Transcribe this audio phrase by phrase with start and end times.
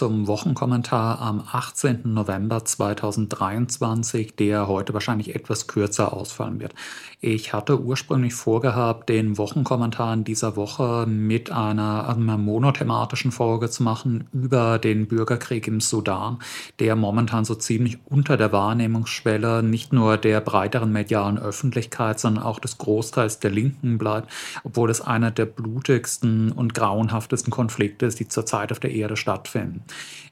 [0.00, 2.14] zum Wochenkommentar am 18.
[2.14, 6.74] November 2023, der heute wahrscheinlich etwas kürzer ausfallen wird.
[7.20, 13.82] Ich hatte ursprünglich vorgehabt, den Wochenkommentar in dieser Woche mit einer, einer monothematischen Folge zu
[13.82, 16.38] machen über den Bürgerkrieg im Sudan,
[16.78, 22.58] der momentan so ziemlich unter der Wahrnehmungsschwelle nicht nur der breiteren medialen Öffentlichkeit, sondern auch
[22.58, 24.30] des Großteils der Linken bleibt,
[24.64, 29.84] obwohl es einer der blutigsten und grauenhaftesten Konflikte ist, die zurzeit auf der Erde stattfinden.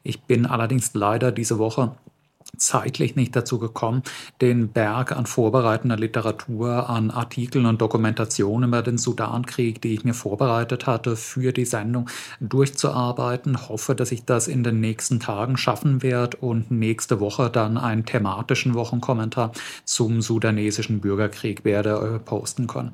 [0.03, 1.93] Ich bin allerdings leider diese Woche
[2.57, 4.03] zeitlich nicht dazu gekommen,
[4.41, 10.15] den Berg an vorbereitender Literatur, an Artikeln und Dokumentationen über den Sudankrieg, die ich mir
[10.15, 12.09] vorbereitet hatte, für die Sendung
[12.41, 13.69] durchzuarbeiten.
[13.69, 18.05] Hoffe, dass ich das in den nächsten Tagen schaffen werde und nächste Woche dann einen
[18.05, 19.53] thematischen Wochenkommentar
[19.84, 22.93] zum sudanesischen Bürgerkrieg werde äh, posten können.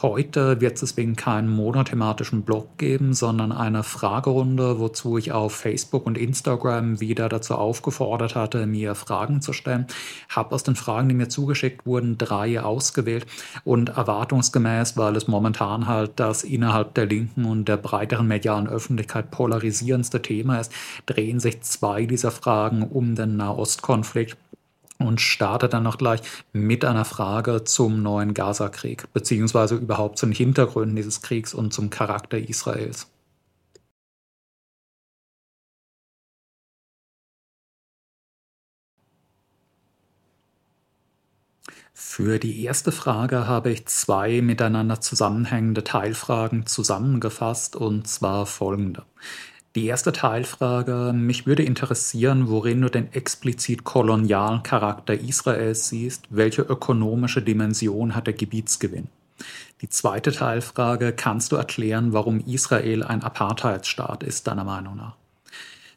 [0.00, 6.06] Heute wird es deswegen keinen monothematischen Blog geben, sondern eine Fragerunde, wozu ich auf Facebook
[6.06, 9.86] und Instagram wieder dazu aufgefordert hatte, mir Fragen zu stellen.
[10.30, 13.26] Habe aus den Fragen, die mir zugeschickt wurden, drei ausgewählt
[13.64, 19.30] und erwartungsgemäß, weil es momentan halt das innerhalb der linken und der breiteren medialen Öffentlichkeit
[19.30, 20.72] polarisierendste Thema ist,
[21.04, 24.38] drehen sich zwei dieser Fragen um den Nahostkonflikt
[25.06, 26.20] und starte dann noch gleich
[26.52, 31.90] mit einer Frage zum neuen Gaza-Krieg, beziehungsweise überhaupt zu den Hintergründen dieses Kriegs und zum
[31.90, 33.08] Charakter Israels.
[41.94, 49.04] Für die erste Frage habe ich zwei miteinander zusammenhängende Teilfragen zusammengefasst, und zwar folgende.
[49.74, 56.60] Die erste Teilfrage, mich würde interessieren, worin du den explizit kolonialen Charakter Israels siehst, welche
[56.60, 59.08] ökonomische Dimension hat der Gebietsgewinn?
[59.80, 65.16] Die zweite Teilfrage, kannst du erklären, warum Israel ein Apartheidsstaat ist, deiner Meinung nach?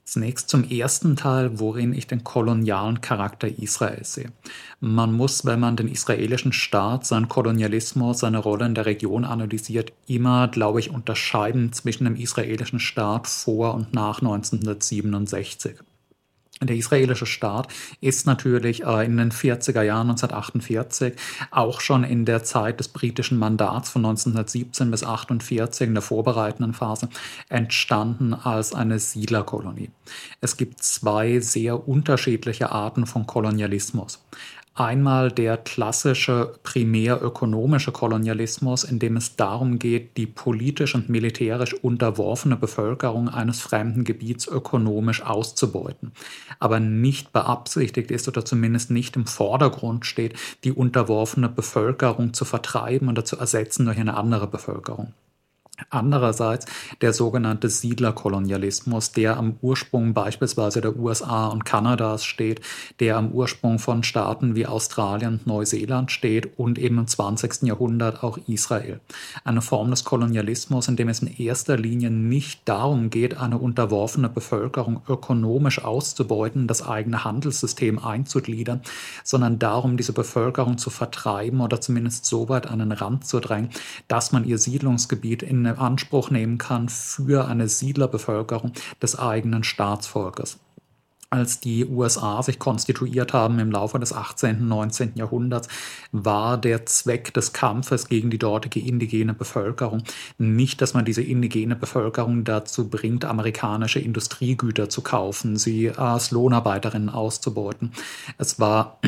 [0.07, 4.31] Zunächst zum ersten Teil, worin ich den kolonialen Charakter Israels sehe.
[4.79, 9.93] Man muss, wenn man den israelischen Staat, seinen Kolonialismus, seine Rolle in der Region analysiert,
[10.05, 15.79] immer, glaube ich, unterscheiden zwischen dem israelischen Staat vor und nach 1967.
[16.61, 17.67] Der israelische Staat
[17.99, 21.13] ist natürlich äh, in den 40er Jahren 1948,
[21.51, 26.73] auch schon in der Zeit des britischen Mandats von 1917 bis 1948 in der vorbereitenden
[26.73, 27.09] Phase
[27.49, 29.89] entstanden als eine Siedlerkolonie.
[30.39, 34.23] Es gibt zwei sehr unterschiedliche Arten von Kolonialismus.
[34.78, 42.58] Einmal der klassische primärökonomische Kolonialismus, in dem es darum geht, die politisch und militärisch unterworfene
[42.58, 46.12] Bevölkerung eines fremden Gebiets ökonomisch auszubeuten,
[46.59, 50.34] aber nicht beabsichtigt ist oder zumindest nicht im Vordergrund steht,
[50.66, 55.14] die unterworfene Bevölkerung zu vertreiben oder zu ersetzen durch eine andere Bevölkerung.
[55.90, 56.66] Andererseits
[57.02, 62.62] der sogenannte Siedlerkolonialismus, der am Ursprung beispielsweise der USA und Kanadas steht,
[63.00, 67.64] der am Ursprung von Staaten wie Australien und Neuseeland steht und eben im 20.
[67.64, 69.02] Jahrhundert auch Israel.
[69.44, 74.30] Eine Form des Kolonialismus, in dem es in erster Linie nicht darum geht, eine unterworfene
[74.30, 78.81] Bevölkerung ökonomisch auszubeuten, das eigene Handelssystem einzugliedern,
[79.24, 83.69] sondern darum, diese Bevölkerung zu vertreiben oder zumindest so weit an den Rand zu drängen,
[84.08, 90.59] dass man ihr Siedlungsgebiet in Anspruch nehmen kann für eine Siedlerbevölkerung des eigenen Staatsvolkes
[91.36, 94.62] als die USA sich konstituiert haben im Laufe des 18.
[94.62, 95.14] und 19.
[95.16, 95.68] Jahrhunderts,
[96.12, 100.03] war der Zweck des Kampfes gegen die dortige indigene Bevölkerung
[100.38, 107.09] nicht, dass man diese indigene Bevölkerung dazu bringt, amerikanische Industriegüter zu kaufen, sie als Lohnarbeiterinnen
[107.09, 107.92] auszubeuten.
[108.38, 109.00] Es war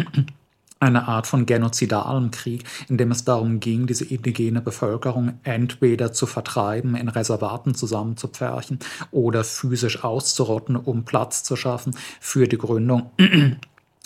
[0.79, 6.25] eine Art von genozidalem Krieg, in dem es darum ging, diese indigene Bevölkerung entweder zu
[6.25, 8.79] vertreiben, in Reservaten zusammenzupferchen
[9.11, 13.11] oder physisch auszurotten, um Platz zu schaffen für die Gründung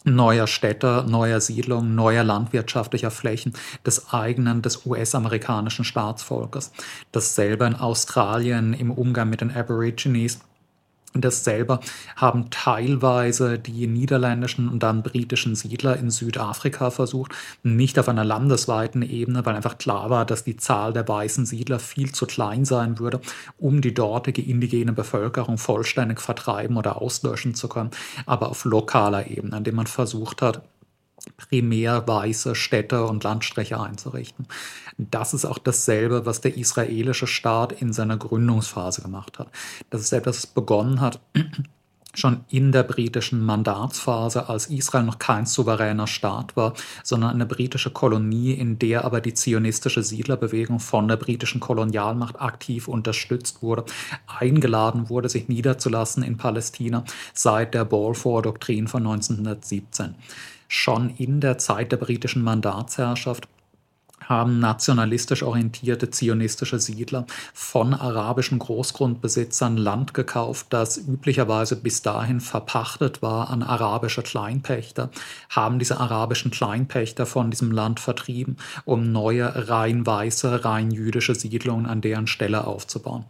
[0.03, 3.53] neuer Städte, neuer Siedlungen, neuer landwirtschaftlicher Flächen
[3.85, 6.71] des eigenen, des US-amerikanischen Staatsvolkes.
[7.11, 10.39] Dasselbe in Australien im Umgang mit den Aborigines
[11.13, 11.79] das selber
[12.15, 19.01] haben teilweise die niederländischen und dann britischen Siedler in Südafrika versucht, nicht auf einer landesweiten
[19.01, 22.99] Ebene, weil einfach klar war, dass die Zahl der weißen Siedler viel zu klein sein
[22.99, 23.19] würde,
[23.57, 27.91] um die dortige indigene Bevölkerung vollständig vertreiben oder auslöschen zu können,
[28.25, 30.61] aber auf lokaler Ebene, indem man versucht hat,
[31.49, 34.47] primär weiße Städte und Landstriche einzurichten.
[34.97, 39.49] Das ist auch dasselbe, was der israelische Staat in seiner Gründungsphase gemacht hat.
[39.89, 41.19] Das ist etwas, das begonnen hat
[42.13, 46.73] schon in der britischen Mandatsphase, als Israel noch kein souveräner Staat war,
[47.03, 52.87] sondern eine britische Kolonie, in der aber die zionistische Siedlerbewegung von der britischen Kolonialmacht aktiv
[52.87, 53.85] unterstützt wurde,
[54.27, 60.15] eingeladen wurde, sich niederzulassen in Palästina seit der Balfour-Doktrin von 1917.
[60.73, 63.49] Schon in der Zeit der britischen Mandatsherrschaft
[64.21, 73.21] haben nationalistisch orientierte zionistische Siedler von arabischen Großgrundbesitzern Land gekauft, das üblicherweise bis dahin verpachtet
[73.21, 75.09] war an arabische Kleinpächter,
[75.49, 81.85] haben diese arabischen Kleinpächter von diesem Land vertrieben, um neue rein weiße, rein jüdische Siedlungen
[81.85, 83.25] an deren Stelle aufzubauen.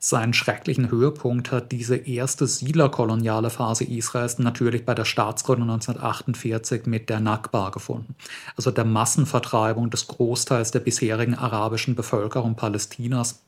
[0.00, 7.10] Seinen schrecklichen Höhepunkt hat diese erste siedlerkoloniale Phase Israels natürlich bei der Staatsgründung 1948 mit
[7.10, 8.14] der Nakba gefunden,
[8.56, 13.42] also der Massenvertreibung des Großteils der bisherigen arabischen Bevölkerung Palästinas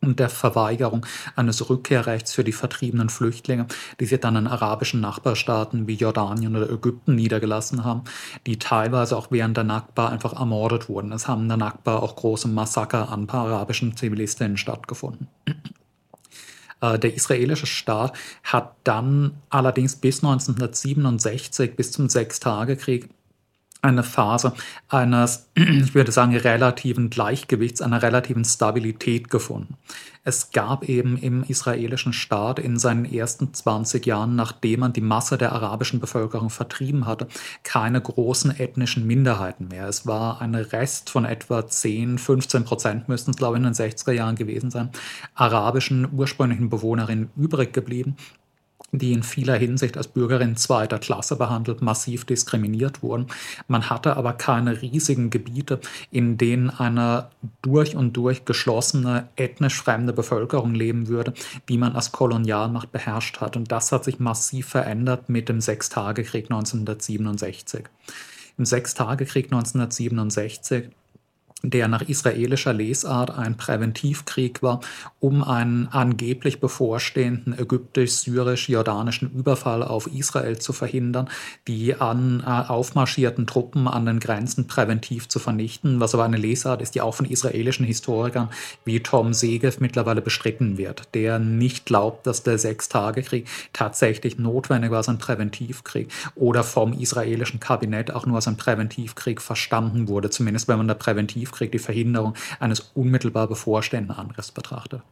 [0.00, 1.06] und der Verweigerung
[1.36, 3.66] eines Rückkehrrechts für die vertriebenen Flüchtlinge,
[4.00, 8.02] die sich dann in arabischen Nachbarstaaten wie Jordanien oder Ägypten niedergelassen haben,
[8.44, 11.12] die teilweise auch während der Nakba einfach ermordet wurden.
[11.12, 15.28] Es haben in der Nakba auch große Massaker an arabischen Zivilistinnen stattgefunden.
[16.82, 23.08] Äh, der israelische Staat hat dann allerdings bis 1967, bis zum Sechstagekrieg,
[23.80, 24.52] eine Phase
[24.88, 29.76] eines, ich würde sagen, relativen Gleichgewichts, einer relativen Stabilität gefunden.
[30.24, 35.36] Es gab eben im israelischen Staat in seinen ersten 20 Jahren, nachdem man die Masse
[35.36, 37.26] der arabischen Bevölkerung vertrieben hatte,
[37.64, 39.88] keine großen ethnischen Minderheiten mehr.
[39.88, 43.74] Es war ein Rest von etwa 10, 15 Prozent, müssten es glaube ich in den
[43.74, 44.90] 60er Jahren gewesen sein,
[45.34, 48.16] arabischen ursprünglichen Bewohnerinnen übrig geblieben
[48.92, 53.26] die in vieler Hinsicht als Bürgerin zweiter Klasse behandelt, massiv diskriminiert wurden.
[53.66, 55.80] Man hatte aber keine riesigen Gebiete,
[56.10, 57.30] in denen eine
[57.62, 61.32] durch und durch geschlossene, ethnisch fremde Bevölkerung leben würde,
[61.66, 63.56] wie man als Kolonialmacht beherrscht hat.
[63.56, 67.84] Und das hat sich massiv verändert mit dem Sechstagekrieg 1967.
[68.58, 70.90] Im Sechstagekrieg 1967
[71.62, 74.80] der nach israelischer Lesart ein Präventivkrieg war,
[75.20, 81.28] um einen angeblich bevorstehenden ägyptisch-syrisch-jordanischen Überfall auf Israel zu verhindern,
[81.68, 86.82] die an äh, aufmarschierten Truppen an den Grenzen präventiv zu vernichten, was aber eine Lesart
[86.82, 88.48] ist, die auch von israelischen Historikern
[88.84, 94.98] wie Tom Segev mittlerweile bestritten wird, der nicht glaubt, dass der Sechstagekrieg tatsächlich notwendig war
[94.98, 100.68] als ein Präventivkrieg oder vom israelischen Kabinett auch nur als ein Präventivkrieg verstanden wurde, zumindest
[100.68, 105.02] wenn man der Präventiv Angriffskrieg die Verhinderung eines unmittelbar bevorstehenden Angriffs betrachtet.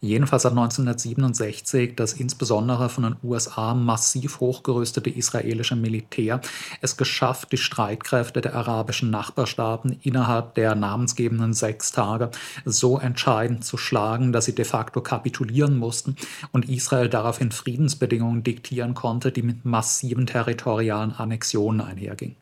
[0.00, 6.40] Jedenfalls hat 1967 das insbesondere von den USA massiv hochgerüstete israelische Militär
[6.80, 12.30] es geschafft, die Streitkräfte der arabischen Nachbarstaaten innerhalb der namensgebenden sechs Tage
[12.64, 16.14] so entscheidend zu schlagen, dass sie de facto kapitulieren mussten
[16.52, 22.36] und Israel daraufhin Friedensbedingungen diktieren konnte, die mit massiven territorialen Annexionen einhergingen.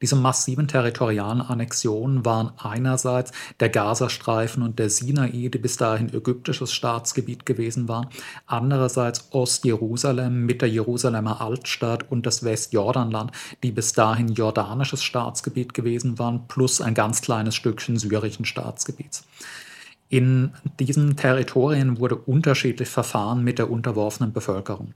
[0.00, 6.72] Diese massiven territorialen Annexionen waren einerseits der Gazastreifen und der Sinai, die bis dahin ägyptisches
[6.72, 8.06] Staatsgebiet gewesen waren,
[8.46, 13.32] andererseits Ostjerusalem mit der Jerusalemer Altstadt und das Westjordanland,
[13.64, 19.24] die bis dahin jordanisches Staatsgebiet gewesen waren, plus ein ganz kleines Stückchen syrischen Staatsgebiets.
[20.08, 24.94] In diesen Territorien wurde unterschiedlich verfahren mit der unterworfenen Bevölkerung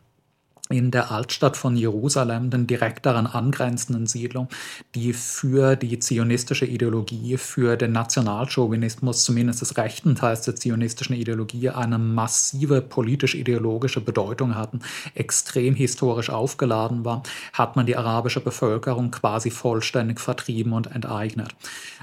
[0.68, 4.48] in der Altstadt von Jerusalem, den direkt daran angrenzenden Siedlung,
[4.94, 11.70] die für die zionistische Ideologie, für den Nationalchauvinismus, zumindest des rechten Teils der zionistischen Ideologie,
[11.70, 14.80] eine massive politisch-ideologische Bedeutung hatten,
[15.14, 21.54] extrem historisch aufgeladen war, hat man die arabische Bevölkerung quasi vollständig vertrieben und enteignet.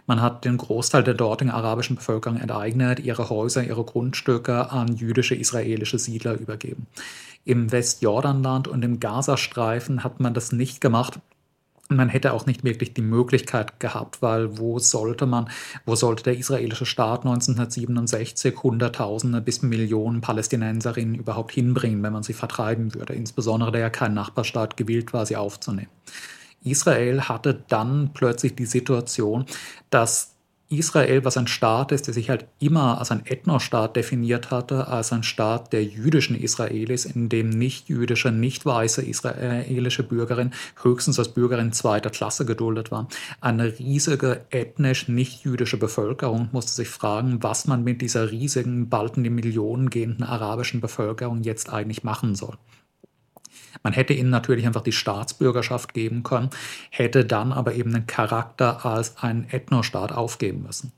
[0.06, 5.36] Man hat den Großteil der dortigen arabischen Bevölkerung enteignet, ihre Häuser, ihre Grundstücke an jüdische,
[5.36, 6.88] israelische Siedler übergeben.
[7.46, 11.20] Im Westjordanland und im Gazastreifen hat man das nicht gemacht.
[11.92, 15.50] Man hätte auch nicht wirklich die Möglichkeit gehabt, weil wo sollte man,
[15.86, 22.34] wo sollte der israelische Staat 1967 Hunderttausende bis Millionen Palästinenserinnen überhaupt hinbringen, wenn man sie
[22.34, 25.90] vertreiben würde, insbesondere da ja kein Nachbarstaat gewillt war, sie aufzunehmen.
[26.64, 29.46] Israel hatte dann plötzlich die Situation,
[29.90, 30.29] dass
[30.70, 35.12] Israel, was ein Staat ist, der sich halt immer als ein Ethnostaat definiert hatte, als
[35.12, 40.52] ein Staat der jüdischen Israelis, in dem nicht jüdische, nicht weiße israelische Bürgerin
[40.84, 43.08] höchstens als Bürgerin zweiter Klasse geduldet war.
[43.42, 49.18] Eine riesige ethnisch nicht jüdische Bevölkerung musste sich fragen, was man mit dieser riesigen, bald
[49.18, 52.58] in die Millionen gehenden arabischen Bevölkerung jetzt eigentlich machen soll.
[53.84, 56.50] Man hätte ihnen natürlich einfach die Staatsbürgerschaft geben können,
[56.90, 60.92] hätte dann aber eben den Charakter als einen Ethnostaat aufgeben müssen.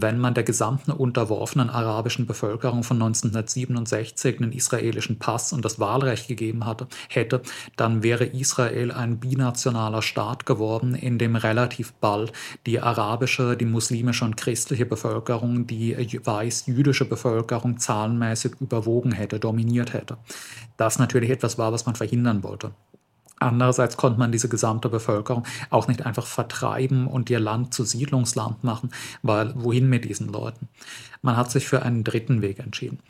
[0.00, 6.26] Wenn man der gesamten unterworfenen arabischen Bevölkerung von 1967 einen israelischen Pass und das Wahlrecht
[6.26, 7.42] gegeben hatte, hätte,
[7.76, 12.32] dann wäre Israel ein binationaler Staat geworden, in dem relativ bald
[12.66, 20.16] die arabische, die muslimische und christliche Bevölkerung die weiß-jüdische Bevölkerung zahlenmäßig überwogen hätte, dominiert hätte.
[20.76, 22.72] Das natürlich etwas war, was man verhindern wollte.
[23.38, 28.64] Andererseits konnte man diese gesamte Bevölkerung auch nicht einfach vertreiben und ihr Land zu Siedlungsland
[28.64, 28.90] machen,
[29.22, 30.68] weil wohin mit diesen Leuten?
[31.22, 33.00] Man hat sich für einen dritten Weg entschieden.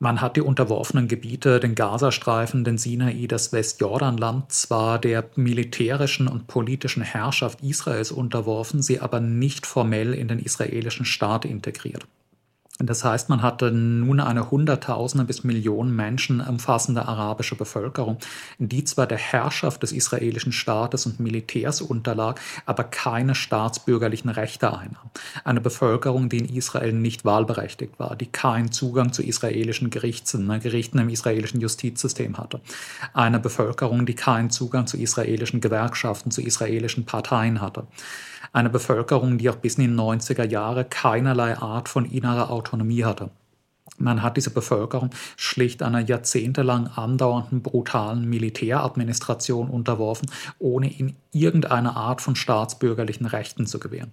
[0.00, 6.46] Man hat die unterworfenen Gebiete, den Gazastreifen, den Sinai, das Westjordanland zwar der militärischen und
[6.46, 12.06] politischen Herrschaft Israels unterworfen, sie aber nicht formell in den israelischen Staat integriert.
[12.80, 18.18] Das heißt, man hatte nun eine Hunderttausende bis Millionen Menschen umfassende arabische Bevölkerung,
[18.58, 25.10] die zwar der Herrschaft des israelischen Staates und Militärs unterlag, aber keine staatsbürgerlichen Rechte einnahm.
[25.42, 30.60] Eine Bevölkerung, die in Israel nicht wahlberechtigt war, die keinen Zugang zu israelischen Gerichten, ne,
[30.60, 32.60] Gerichten im israelischen Justizsystem hatte.
[33.12, 37.88] Eine Bevölkerung, die keinen Zugang zu israelischen Gewerkschaften, zu israelischen Parteien hatte
[38.52, 43.30] eine Bevölkerung, die auch bis in die 90er Jahre keinerlei Art von innerer Autonomie hatte.
[43.98, 52.20] Man hat diese Bevölkerung schlicht einer jahrzehntelang andauernden brutalen Militäradministration unterworfen, ohne ihnen irgendeine Art
[52.20, 54.12] von staatsbürgerlichen Rechten zu gewähren.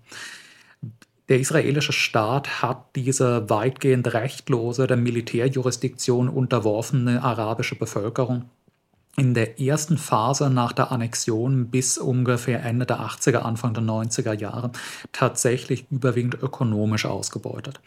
[1.30, 8.50] Der israelische Staat hat diese weitgehend rechtlose, der Militärjurisdiktion unterworfene arabische Bevölkerung
[9.18, 14.34] in der ersten Phase nach der Annexion bis ungefähr Ende der 80er, Anfang der 90er
[14.34, 14.72] Jahre
[15.12, 17.80] tatsächlich überwiegend ökonomisch ausgebeutet.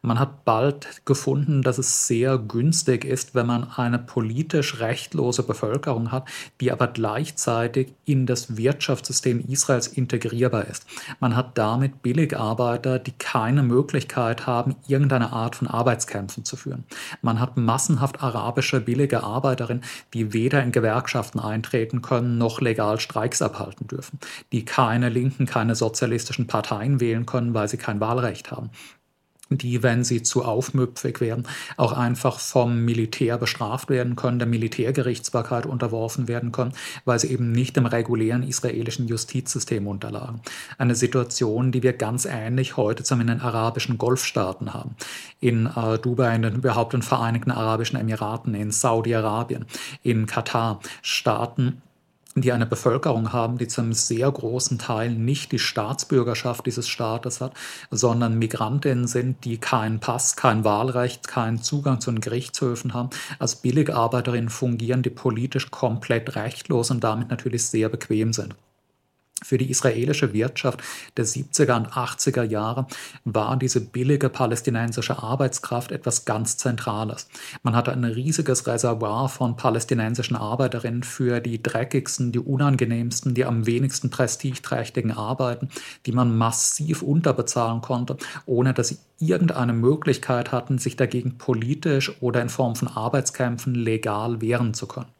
[0.00, 6.12] Man hat bald gefunden, dass es sehr günstig ist, wenn man eine politisch rechtlose Bevölkerung
[6.12, 6.28] hat,
[6.60, 10.86] die aber gleichzeitig in das Wirtschaftssystem Israels integrierbar ist.
[11.18, 16.84] Man hat damit Billigarbeiter, die keine Möglichkeit haben, irgendeine Art von Arbeitskämpfen zu führen.
[17.20, 19.82] Man hat massenhaft arabische billige Arbeiterinnen,
[20.14, 24.18] die weder in Gewerkschaften eintreten können, noch legal Streiks abhalten dürfen,
[24.52, 28.70] die keine linken, keine sozialistischen Parteien wählen können, weil sie kein Wahlrecht haben
[29.50, 35.66] die, wenn sie zu aufmüpfig werden, auch einfach vom Militär bestraft werden können, der Militärgerichtsbarkeit
[35.66, 36.72] unterworfen werden können,
[37.04, 40.40] weil sie eben nicht dem regulären israelischen Justizsystem unterlagen.
[40.76, 44.96] Eine Situation, die wir ganz ähnlich heute zum in den arabischen Golfstaaten haben.
[45.40, 49.66] In äh, Dubai, in den überhaupt den Vereinigten Arabischen Emiraten, in Saudi-Arabien,
[50.02, 51.82] in Katar, Staaten,
[52.40, 57.40] die eine Bevölkerung haben, die zu einem sehr großen Teil nicht die Staatsbürgerschaft dieses Staates
[57.40, 57.54] hat,
[57.90, 63.56] sondern Migrantinnen sind, die keinen Pass, kein Wahlrecht, keinen Zugang zu den Gerichtshöfen haben, als
[63.56, 68.54] Billigarbeiterinnen fungieren, die politisch komplett rechtlos und damit natürlich sehr bequem sind.
[69.44, 70.82] Für die israelische Wirtschaft
[71.16, 72.86] der 70er und 80er Jahre
[73.24, 77.28] war diese billige palästinensische Arbeitskraft etwas ganz Zentrales.
[77.62, 83.64] Man hatte ein riesiges Reservoir von palästinensischen Arbeiterinnen für die dreckigsten, die unangenehmsten, die am
[83.66, 85.68] wenigsten prestigeträchtigen Arbeiten,
[86.04, 92.42] die man massiv unterbezahlen konnte, ohne dass sie irgendeine Möglichkeit hatten, sich dagegen politisch oder
[92.42, 95.17] in Form von Arbeitskämpfen legal wehren zu können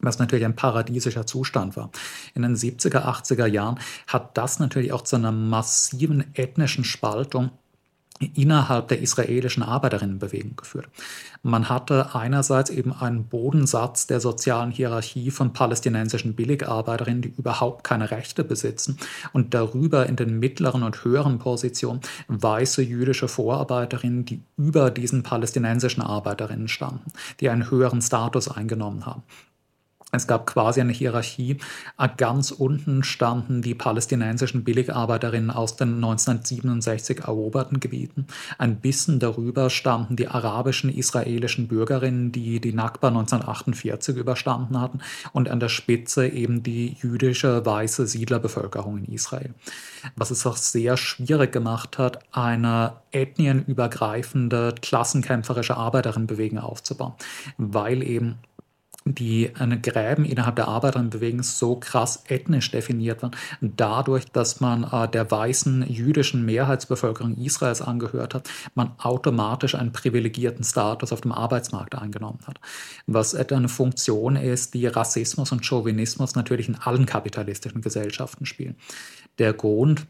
[0.00, 1.90] was natürlich ein paradiesischer Zustand war.
[2.34, 7.50] In den 70er, 80er Jahren hat das natürlich auch zu einer massiven ethnischen Spaltung
[8.34, 10.88] innerhalb der israelischen Arbeiterinnenbewegung geführt.
[11.42, 18.10] Man hatte einerseits eben einen Bodensatz der sozialen Hierarchie von palästinensischen Billigarbeiterinnen, die überhaupt keine
[18.10, 18.98] Rechte besitzen,
[19.32, 26.02] und darüber in den mittleren und höheren Positionen weiße jüdische Vorarbeiterinnen, die über diesen palästinensischen
[26.02, 29.22] Arbeiterinnen standen, die einen höheren Status eingenommen haben.
[30.12, 31.58] Es gab quasi eine Hierarchie.
[31.96, 38.26] Ah, ganz unten standen die palästinensischen Billigarbeiterinnen aus den 1967 eroberten Gebieten.
[38.58, 45.00] Ein bisschen darüber standen die arabischen israelischen Bürgerinnen, die die Nakba 1948 überstanden hatten.
[45.32, 49.54] Und an der Spitze eben die jüdische weiße Siedlerbevölkerung in Israel.
[50.16, 57.14] Was es auch sehr schwierig gemacht hat, eine ethnienübergreifende, klassenkämpferische Arbeiterinnenbewegung aufzubauen,
[57.58, 58.38] weil eben
[59.04, 65.08] die eine Gräben innerhalb der Arbeiterinnenbewegung so krass ethnisch definiert waren, dadurch, dass man äh,
[65.08, 71.94] der weißen jüdischen Mehrheitsbevölkerung Israels angehört hat, man automatisch einen privilegierten Status auf dem Arbeitsmarkt
[71.94, 72.60] eingenommen hat.
[73.06, 78.76] Was etwa eine Funktion ist, die Rassismus und Chauvinismus natürlich in allen kapitalistischen Gesellschaften spielen.
[79.38, 80.06] Der Grund,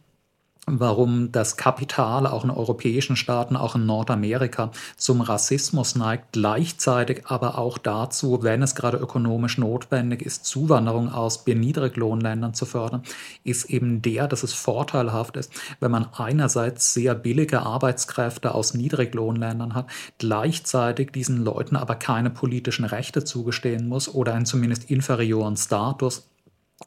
[0.67, 7.59] warum das Kapital auch in europäischen Staaten, auch in Nordamerika zum Rassismus neigt, gleichzeitig aber
[7.59, 13.02] auch dazu, wenn es gerade ökonomisch notwendig ist, Zuwanderung aus Niedriglohnländern zu fördern,
[13.43, 19.75] ist eben der, dass es vorteilhaft ist, wenn man einerseits sehr billige Arbeitskräfte aus Niedriglohnländern
[19.75, 19.87] hat,
[20.19, 26.29] gleichzeitig diesen Leuten aber keine politischen Rechte zugestehen muss oder einen zumindest inferioren Status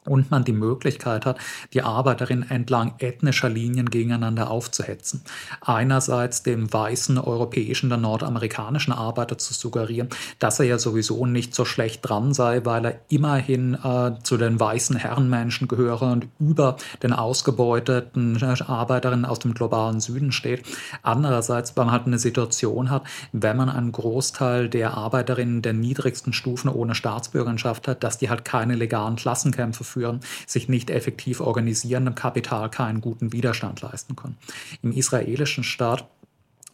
[0.04, 1.38] und man die Möglichkeit hat,
[1.72, 5.22] die Arbeiterinnen entlang ethnischer Linien gegeneinander aufzuhetzen.
[5.60, 10.08] Einerseits dem weißen europäischen, der nordamerikanischen Arbeiter zu suggerieren,
[10.38, 14.58] dass er ja sowieso nicht so schlecht dran sei, weil er immerhin äh, zu den
[14.60, 20.64] weißen Herrenmenschen gehöre und über den ausgebeuteten Arbeiterinnen aus dem globalen Süden steht.
[21.02, 26.32] Andererseits, weil man halt eine Situation hat, wenn man einen Großteil der Arbeiterinnen der niedrigsten
[26.32, 32.04] Stufen ohne Staatsbürgerschaft hat, dass die halt keine legalen Klassenkämpfe führen, sich nicht effektiv organisieren,
[32.04, 34.36] dem Kapital keinen guten Widerstand leisten können.
[34.82, 36.08] Im israelischen Staat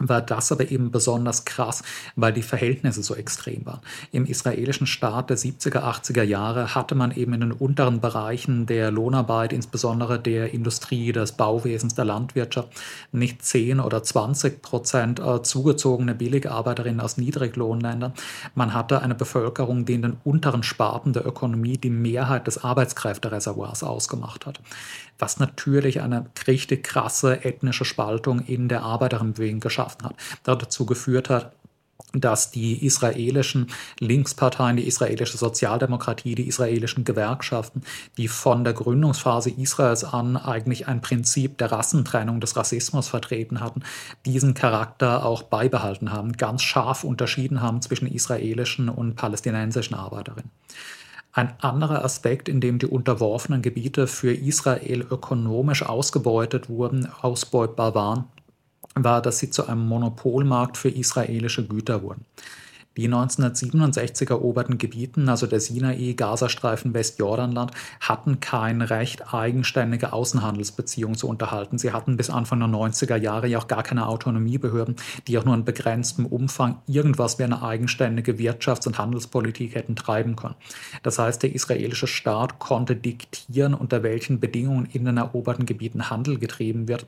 [0.00, 1.82] war das aber eben besonders krass,
[2.16, 3.80] weil die Verhältnisse so extrem waren.
[4.12, 8.90] Im israelischen Staat der 70er, 80er Jahre hatte man eben in den unteren Bereichen der
[8.90, 12.68] Lohnarbeit, insbesondere der Industrie, des Bauwesens, der Landwirtschaft,
[13.12, 18.12] nicht 10 oder 20 Prozent äh, zugezogene Billigarbeiterinnen aus Niedriglohnländern.
[18.54, 23.82] Man hatte eine Bevölkerung, die in den unteren Sparten der Ökonomie die Mehrheit des Arbeitskräftereservoirs
[23.82, 24.60] ausgemacht hat
[25.20, 31.52] was natürlich eine richtig krasse ethnische Spaltung in der Arbeiterinnenbewegung geschaffen hat, dazu geführt hat,
[32.12, 33.68] dass die israelischen
[33.98, 37.82] Linksparteien, die israelische Sozialdemokratie, die israelischen Gewerkschaften,
[38.16, 43.82] die von der Gründungsphase Israels an eigentlich ein Prinzip der Rassentrennung, des Rassismus vertreten hatten,
[44.26, 50.50] diesen Charakter auch beibehalten haben, ganz scharf unterschieden haben zwischen israelischen und palästinensischen Arbeiterinnen.
[51.32, 58.24] Ein anderer Aspekt, in dem die unterworfenen Gebiete für Israel ökonomisch ausgebeutet wurden, ausbeutbar waren,
[58.94, 62.24] war, dass sie zu einem Monopolmarkt für israelische Güter wurden.
[62.96, 67.70] Die 1967 eroberten Gebieten, also der Sinai, Gazastreifen, Westjordanland,
[68.00, 71.78] hatten kein Recht, eigenständige Außenhandelsbeziehungen zu unterhalten.
[71.78, 74.96] Sie hatten bis Anfang der 90er Jahre ja auch gar keine Autonomiebehörden,
[75.28, 80.34] die auch nur in begrenztem Umfang irgendwas wie eine eigenständige Wirtschafts- und Handelspolitik hätten treiben
[80.34, 80.56] können.
[81.04, 86.40] Das heißt, der israelische Staat konnte diktieren, unter welchen Bedingungen in den eroberten Gebieten Handel
[86.40, 87.06] getrieben wird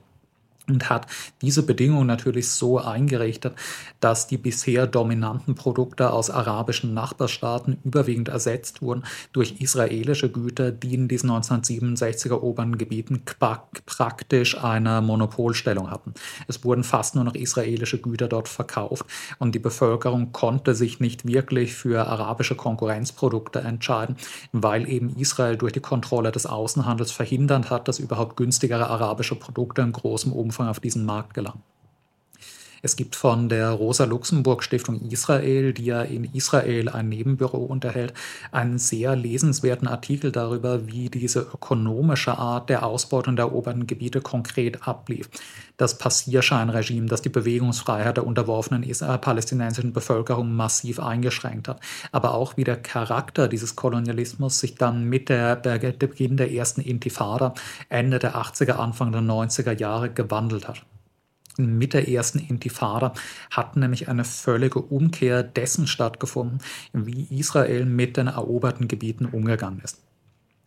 [0.69, 1.07] und hat
[1.41, 3.55] diese Bedingungen natürlich so eingerichtet,
[4.01, 10.95] dass die bisher dominanten Produkte aus arabischen Nachbarstaaten überwiegend ersetzt wurden durch israelische Güter, die
[10.95, 13.23] in diesen 1967 eroberten Gebieten
[13.87, 16.15] praktisch eine Monopolstellung hatten.
[16.47, 19.05] Es wurden fast nur noch israelische Güter dort verkauft
[19.39, 24.17] und die Bevölkerung konnte sich nicht wirklich für arabische Konkurrenzprodukte entscheiden,
[24.53, 29.83] weil eben Israel durch die Kontrolle des Außenhandels verhindert hat, dass überhaupt günstigere arabische Produkte
[29.83, 31.63] in großem Umfang Umfang auf diesen Markt gelangen.
[32.85, 38.13] Es gibt von der Rosa-Luxemburg-Stiftung Israel, die ja in Israel ein Nebenbüro unterhält,
[38.51, 44.89] einen sehr lesenswerten Artikel darüber, wie diese ökonomische Art der Ausbeutung der eroberten Gebiete konkret
[44.89, 45.31] ablief.
[45.77, 48.85] Das Passierscheinregime, das die Bewegungsfreiheit der unterworfenen
[49.21, 51.79] palästinensischen Bevölkerung massiv eingeschränkt hat,
[52.11, 56.81] aber auch wie der Charakter dieses Kolonialismus sich dann mit der, der Beginn der ersten
[56.81, 57.55] Intifada
[57.89, 60.83] Ende der 80er, Anfang der 90er Jahre gewandelt hat
[61.59, 63.13] mit der ersten Intifada
[63.51, 66.59] hat nämlich eine völlige Umkehr dessen stattgefunden,
[66.93, 69.99] wie Israel mit den eroberten Gebieten umgegangen ist.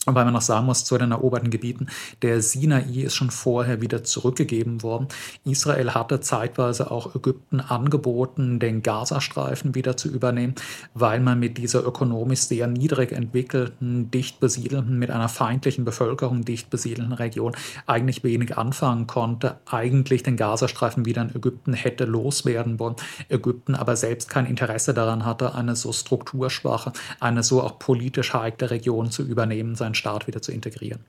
[0.06, 1.88] Wobei man noch sagen muss, zu den eroberten Gebieten,
[2.22, 5.08] der Sinai ist schon vorher wieder zurückgegeben worden.
[5.44, 10.56] Israel hatte zeitweise auch Ägypten angeboten, den Gazastreifen wieder zu übernehmen,
[10.94, 16.70] weil man mit dieser ökonomisch sehr niedrig entwickelten, dicht besiedelten, mit einer feindlichen Bevölkerung dicht
[16.70, 17.56] besiedelten Region
[17.88, 22.96] eigentlich wenig anfangen konnte, eigentlich den Gazastreifen wieder in Ägypten hätte loswerden wollen.
[23.30, 28.70] Ägypten aber selbst kein Interesse daran hatte, eine so strukturschwache, eine so auch politisch heikle
[28.70, 29.76] Region zu übernehmen.
[29.76, 31.06] Sein Staat wieder zu integrieren.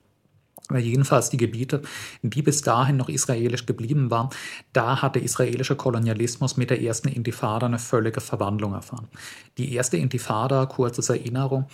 [0.69, 1.81] Aber jedenfalls die Gebiete,
[2.21, 4.29] die bis dahin noch israelisch geblieben waren,
[4.73, 9.07] da hat der israelische Kolonialismus mit der ersten Intifada eine völlige Verwandlung erfahren.
[9.57, 11.67] Die erste Intifada, kurzes Erinnerung,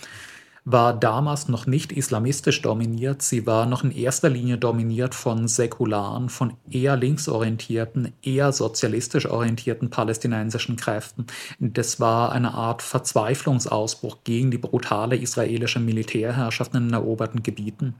[0.64, 3.20] war damals noch nicht islamistisch dominiert.
[3.20, 9.90] Sie war noch in erster Linie dominiert von säkularen, von eher linksorientierten, eher sozialistisch orientierten
[9.90, 11.26] palästinensischen Kräften.
[11.60, 17.94] Das war eine Art Verzweiflungsausbruch gegen die brutale israelische Militärherrschaft in den eroberten Gebieten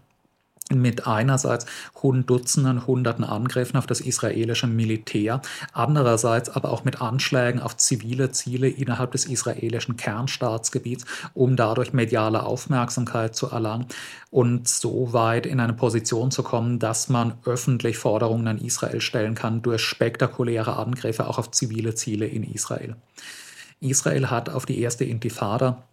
[0.72, 1.66] mit einerseits
[2.03, 5.40] Dutzenden, Hunderten Angriffen auf das israelische Militär,
[5.72, 12.42] andererseits aber auch mit Anschlägen auf zivile Ziele innerhalb des israelischen Kernstaatsgebiets, um dadurch mediale
[12.44, 13.87] Aufmerksamkeit zu erlangen
[14.31, 19.35] und so weit in eine Position zu kommen, dass man öffentlich Forderungen an Israel stellen
[19.35, 22.96] kann durch spektakuläre Angriffe auch auf zivile Ziele in Israel.
[23.81, 25.85] Israel hat auf die erste Intifada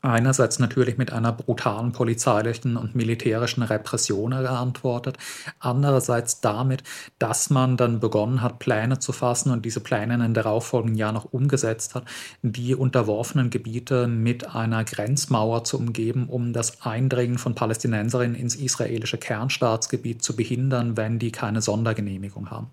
[0.00, 5.18] einerseits natürlich mit einer brutalen polizeilichen und militärischen Repression geantwortet,
[5.58, 6.82] andererseits damit,
[7.18, 11.14] dass man dann begonnen hat, Pläne zu fassen und diese Pläne in den darauffolgenden Jahren
[11.14, 12.04] noch umgesetzt hat,
[12.42, 19.18] die unterworfenen Gebiete mit einer Grenzmauer zu umgeben, um das Eindringen von Palästinenserinnen ins israelische
[19.18, 22.70] Kernstaatsgebiet zu behindern, wenn die keine Sondergenehmigung haben.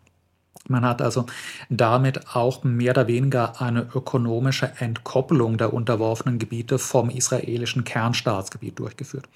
[0.70, 1.26] Man hat also
[1.70, 9.28] damit auch mehr oder weniger eine ökonomische Entkopplung der unterworfenen Gebiete vom israelischen Kernstaatsgebiet durchgeführt.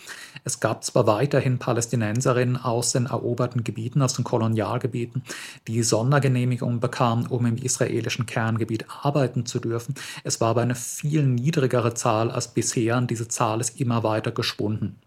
[0.44, 5.24] Es gab zwar weiterhin Palästinenserinnen aus den eroberten Gebieten, aus den Kolonialgebieten,
[5.68, 9.96] die Sondergenehmigungen bekamen, um im israelischen Kerngebiet arbeiten zu dürfen.
[10.24, 14.32] Es war aber eine viel niedrigere Zahl als bisher und diese Zahl ist immer weiter
[14.32, 15.00] geschwunden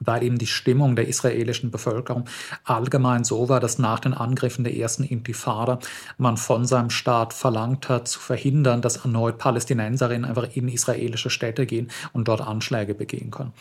[0.00, 2.24] weil eben die Stimmung der israelischen Bevölkerung
[2.64, 5.78] allgemein so war, dass nach den Angriffen der ersten Intifada
[6.18, 11.66] man von seinem Staat verlangt hat, zu verhindern, dass erneut Palästinenserinnen einfach in israelische Städte
[11.66, 13.52] gehen und dort Anschläge begehen können.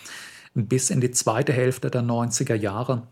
[0.55, 3.03] Bis in die zweite Hälfte der 90er Jahre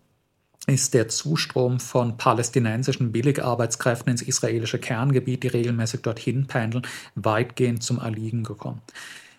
[0.65, 6.85] ist der Zustrom von palästinensischen Billigarbeitskräften ins israelische Kerngebiet, die regelmäßig dorthin pendeln,
[7.15, 8.81] weitgehend zum Erliegen gekommen.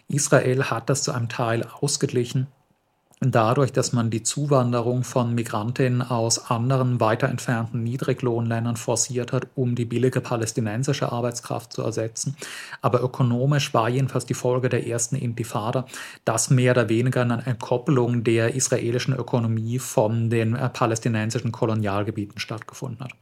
[0.08, 2.46] Israel hat das zu einem Teil ausgeglichen
[3.20, 9.74] dadurch, dass man die Zuwanderung von Migrantinnen aus anderen weiter entfernten Niedriglohnländern forciert hat, um
[9.74, 12.36] die billige palästinensische Arbeitskraft zu ersetzen.
[12.80, 15.86] Aber ökonomisch war jedenfalls die Folge der ersten Intifada,
[16.24, 23.04] dass mehr oder weniger eine Entkoppelung der israelischen Ökonomie von den äh, palästinensischen Kolonialgebieten stattgefunden
[23.04, 23.12] hat.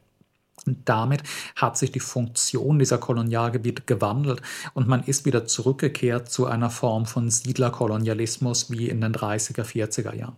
[0.67, 1.23] Und damit
[1.55, 4.41] hat sich die Funktion dieser Kolonialgebiete gewandelt
[4.73, 10.13] und man ist wieder zurückgekehrt zu einer Form von Siedlerkolonialismus wie in den 30er, 40er
[10.15, 10.35] Jahren.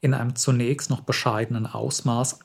[0.00, 2.40] In einem zunächst noch bescheidenen Ausmaß,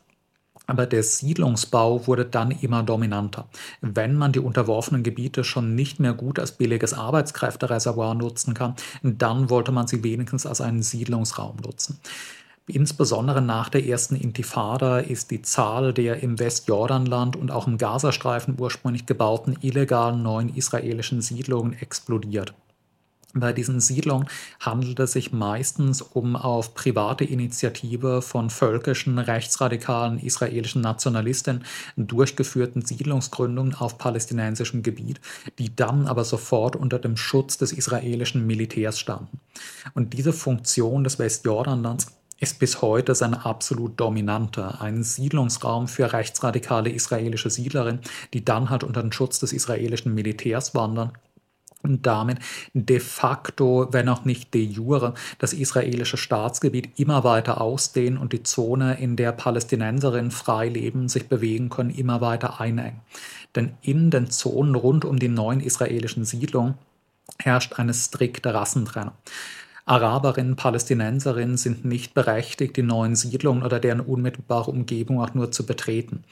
[0.69, 3.50] aber der Siedlungsbau wurde dann immer dominanter.
[3.82, 9.50] Wenn man die unterworfenen Gebiete schon nicht mehr gut als billiges Arbeitskräftereservoir nutzen kann, dann
[9.50, 12.00] wollte man sie wenigstens als einen Siedlungsraum nutzen.
[12.70, 18.58] Insbesondere nach der ersten Intifada ist die Zahl der im Westjordanland und auch im Gazastreifen
[18.60, 22.54] ursprünglich gebauten illegalen neuen israelischen Siedlungen explodiert.
[23.34, 24.28] Bei diesen Siedlungen
[24.60, 31.64] handelt es sich meistens um auf private Initiative von völkischen, rechtsradikalen israelischen Nationalisten
[31.96, 35.22] durchgeführten Siedlungsgründungen auf palästinensischem Gebiet,
[35.58, 39.40] die dann aber sofort unter dem Schutz des israelischen Militärs standen.
[39.96, 44.82] Und diese Funktion des Westjordanlands ist bis heute sein absolut dominanter.
[44.82, 48.02] Ein Siedlungsraum für rechtsradikale israelische Siedlerinnen,
[48.34, 51.12] die dann halt unter den Schutz des israelischen Militärs wandern
[51.82, 52.39] und damit
[52.73, 58.43] de facto, wenn auch nicht de jure, das israelische Staatsgebiet immer weiter ausdehnen und die
[58.43, 62.99] Zone, in der Palästinenserinnen frei leben, sich bewegen können, immer weiter einengen.
[63.56, 66.75] Denn in den Zonen rund um die neuen israelischen Siedlungen
[67.38, 69.13] herrscht eine strikte Rassentrennung.
[69.89, 75.65] Araberinnen, Palästinenserinnen sind nicht berechtigt, die neuen Siedlungen oder deren unmittelbare Umgebung auch nur zu
[75.65, 76.23] betreten.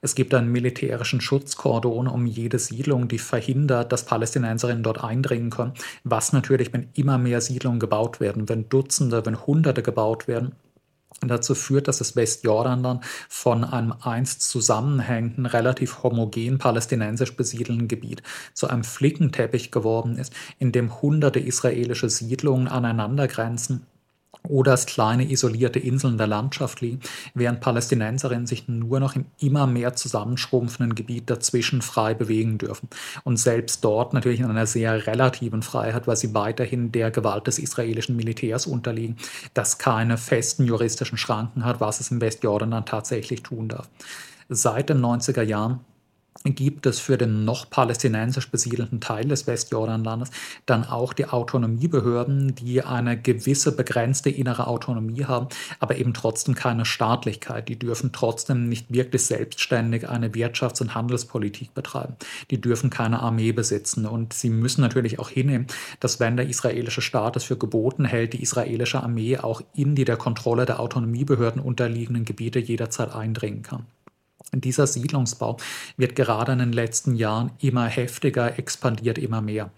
[0.00, 5.74] Es gibt einen militärischen Schutzkordon um jede Siedlung, die verhindert, dass Palästinenserinnen dort eindringen können,
[6.02, 10.56] was natürlich, wenn immer mehr Siedlungen gebaut werden, wenn Dutzende, wenn Hunderte gebaut werden,
[11.20, 18.68] dazu führt, dass das Westjordanland von einem einst zusammenhängenden, relativ homogen palästinensisch besiedelten Gebiet zu
[18.68, 23.86] einem Flickenteppich geworden ist, in dem hunderte israelische Siedlungen aneinandergrenzen
[24.46, 27.00] oder als kleine isolierte Inseln der Landschaft liegen,
[27.34, 32.88] während Palästinenserinnen sich nur noch im immer mehr zusammenschrumpfenden Gebiet dazwischen frei bewegen dürfen.
[33.24, 37.58] Und selbst dort natürlich in einer sehr relativen Freiheit, weil sie weiterhin der Gewalt des
[37.58, 39.16] israelischen Militärs unterliegen,
[39.54, 43.88] das keine festen juristischen Schranken hat, was es im Westjordan dann tatsächlich tun darf.
[44.48, 45.80] Seit den 90er Jahren
[46.54, 50.30] gibt es für den noch palästinensisch besiedelten Teil des Westjordanlandes
[50.66, 55.48] dann auch die Autonomiebehörden, die eine gewisse begrenzte innere Autonomie haben,
[55.80, 57.68] aber eben trotzdem keine Staatlichkeit.
[57.68, 62.16] Die dürfen trotzdem nicht wirklich selbstständig eine Wirtschafts- und Handelspolitik betreiben.
[62.50, 65.66] Die dürfen keine Armee besitzen und sie müssen natürlich auch hinnehmen,
[66.00, 70.04] dass wenn der israelische Staat es für geboten hält, die israelische Armee auch in die
[70.04, 73.86] der Kontrolle der Autonomiebehörden unterliegenden Gebiete jederzeit eindringen kann.
[74.52, 75.56] Dieser Siedlungsbau
[75.96, 79.70] wird gerade in den letzten Jahren immer heftiger, expandiert immer mehr.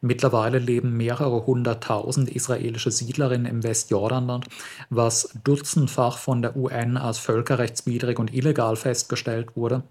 [0.00, 4.46] Mittlerweile leben mehrere hunderttausend israelische Siedlerinnen im Westjordanland,
[4.90, 9.82] was dutzendfach von der UN als völkerrechtswidrig und illegal festgestellt wurde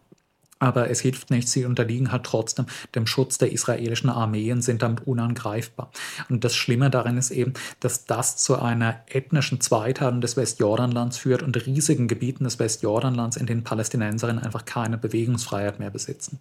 [0.60, 2.65] aber es hilft nichts, sie unterliegen halt trotzdem
[2.96, 5.91] dem Schutz der israelischen Armee und sind damit unangreifbar.
[6.30, 11.43] Und das Schlimme darin ist eben, dass das zu einer ethnischen Zweiteilung des Westjordanlands führt
[11.43, 16.39] und riesigen Gebieten des Westjordanlands, in denen Palästinenserinnen einfach keine Bewegungsfreiheit mehr besitzen.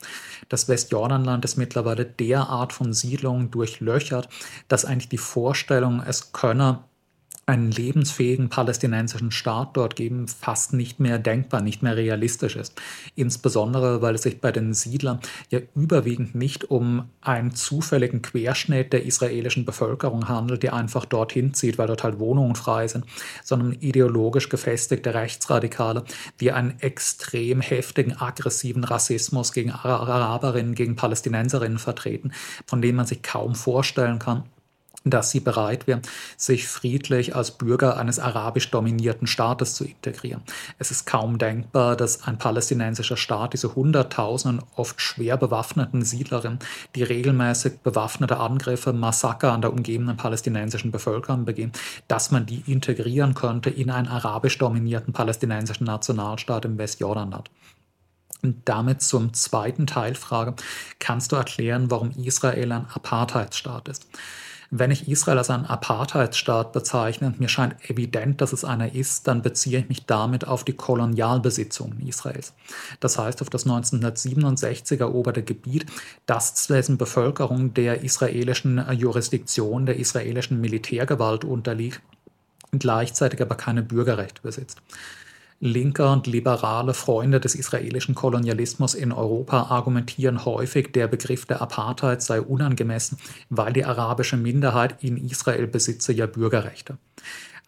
[0.49, 4.29] Das Westjordanland ist mittlerweile derart von Siedlungen durchlöchert,
[4.69, 6.81] dass eigentlich die Vorstellung, es könne
[7.47, 12.75] einen lebensfähigen palästinensischen Staat dort geben, fast nicht mehr denkbar, nicht mehr realistisch ist.
[13.15, 19.05] Insbesondere, weil es sich bei den Siedlern ja überwiegend nicht um einen zufälligen Querschnitt der
[19.05, 23.05] israelischen Bevölkerung handelt, die einfach dorthin zieht, weil dort halt Wohnungen frei sind,
[23.45, 26.03] sondern ideologisch gefestigte Rechtsradikale,
[26.41, 32.33] die einen extrem heftigen, aggressiven Rassismus gegen Araberinnen, gegen Palästinenserinnen vertreten,
[32.67, 34.43] von dem man sich kaum vorstellen kann,
[35.11, 36.03] dass sie bereit wären,
[36.37, 40.43] sich friedlich als Bürger eines arabisch dominierten Staates zu integrieren.
[40.79, 46.59] Es ist kaum denkbar, dass ein palästinensischer Staat diese hunderttausenden, oft schwer bewaffneten Siedlerinnen,
[46.95, 51.73] die regelmäßig bewaffnete Angriffe, Massaker an der umgebenden palästinensischen Bevölkerung begehen,
[52.09, 57.51] dass man die integrieren könnte in einen arabisch dominierten palästinensischen Nationalstaat im Westjordanland.
[58.43, 60.55] Und damit zum zweiten Teilfrage.
[60.99, 64.07] Kannst du erklären, warum Israel ein Apartheidsstaat ist?
[64.71, 69.29] Wenn ich Israel als einen Apartheidsstaat bezeichne und mir scheint evident, dass es einer ist,
[69.29, 72.53] dann beziehe ich mich damit auf die Kolonialbesitzungen Israels.
[73.01, 75.87] Das heißt auf das 1967 eroberte Gebiet,
[76.27, 82.01] das dessen Bevölkerung der israelischen Jurisdiktion, der israelischen Militärgewalt unterliegt,
[82.73, 84.79] gleichzeitig aber keine Bürgerrechte besitzt.
[85.59, 92.23] Linke und liberale Freunde des israelischen Kolonialismus in Europa argumentieren häufig, der Begriff der Apartheid
[92.23, 96.99] sei unangemessen, weil die arabische Minderheit in Israel besitze ja Bürgerrechte.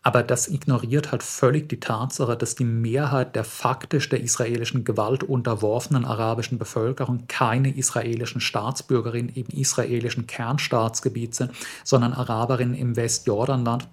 [0.02, 5.24] Aber das ignoriert halt völlig die Tatsache, dass die Mehrheit der faktisch der israelischen Gewalt
[5.24, 11.52] unterworfenen arabischen Bevölkerung keine israelischen Staatsbürgerinnen im israelischen Kernstaatsgebiet sind,
[11.84, 13.88] sondern Araberinnen im Westjordanland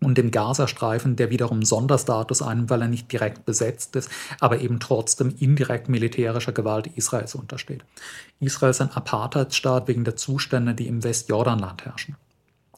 [0.00, 4.10] und dem Gazastreifen, der wiederum Sonderstatus ein, weil er nicht direkt besetzt ist,
[4.40, 7.84] aber eben trotzdem indirekt militärischer Gewalt Israels untersteht.
[8.40, 12.16] Israel ist ein Apartheidsstaat wegen der Zustände, die im Westjordanland herrschen.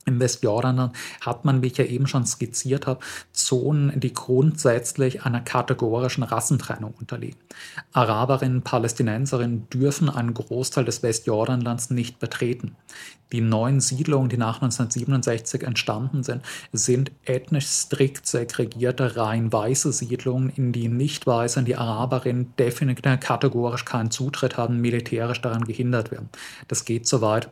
[0.04, 2.98] Im Westjordanland hat man, wie ich ja eben schon skizziert habe,
[3.32, 7.38] Zonen, die grundsätzlich einer kategorischen Rassentrennung unterliegen.
[7.92, 12.74] Araberinnen, Palästinenserinnen dürfen einen Großteil des Westjordanlands nicht betreten.
[13.33, 16.42] Die neuen Siedlungen, die nach 1967 entstanden sind,
[16.73, 24.11] sind ethnisch strikt segregierte, rein weiße Siedlungen, in die Nicht-Weiße, die Araberinnen definitiv kategorisch keinen
[24.11, 26.29] Zutritt haben, militärisch daran gehindert werden.
[26.68, 27.51] Das geht so weit,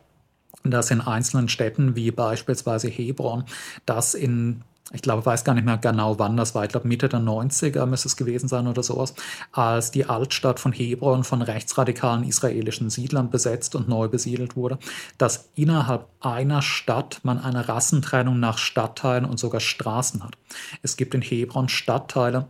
[0.63, 3.45] dass in einzelnen Städten wie beispielsweise Hebron
[3.85, 4.61] das in
[4.93, 6.63] ich glaube, weiß gar nicht mehr genau, wann das war.
[6.63, 9.13] Ich glaube, Mitte der 90er müsste es gewesen sein oder sowas,
[9.51, 14.79] als die Altstadt von Hebron von rechtsradikalen israelischen Siedlern besetzt und neu besiedelt wurde,
[15.17, 20.37] dass innerhalb einer Stadt man eine Rassentrennung nach Stadtteilen und sogar Straßen hat.
[20.81, 22.47] Es gibt in Hebron Stadtteile,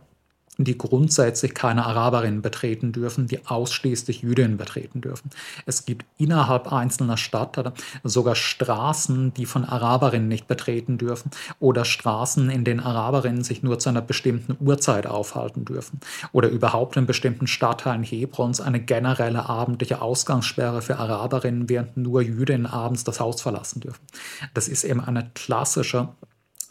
[0.58, 5.30] die grundsätzlich keine Araberinnen betreten dürfen, die ausschließlich Jüdinnen betreten dürfen.
[5.64, 7.72] Es gibt innerhalb einzelner Stadtteile
[8.04, 13.78] sogar Straßen, die von Araberinnen nicht betreten dürfen oder Straßen, in denen Araberinnen sich nur
[13.78, 16.00] zu einer bestimmten Uhrzeit aufhalten dürfen
[16.32, 22.66] oder überhaupt in bestimmten Stadtteilen Hebrons eine generelle abendliche Ausgangssperre für Araberinnen, während nur Jüdinnen
[22.66, 24.02] abends das Haus verlassen dürfen.
[24.52, 26.08] Das ist eben eine klassische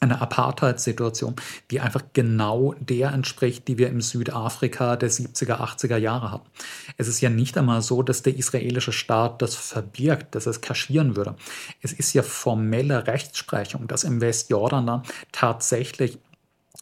[0.02, 1.36] eine Apartheid-Situation,
[1.70, 6.50] die einfach genau der entspricht, die wir im Südafrika der 70er, 80er Jahre hatten.
[6.98, 11.16] Es ist ja nicht einmal so, dass der israelische Staat das verbirgt, dass es kaschieren
[11.16, 11.36] würde.
[11.82, 16.18] Es ist ja formelle Rechtsprechung, dass im Westjordanland tatsächlich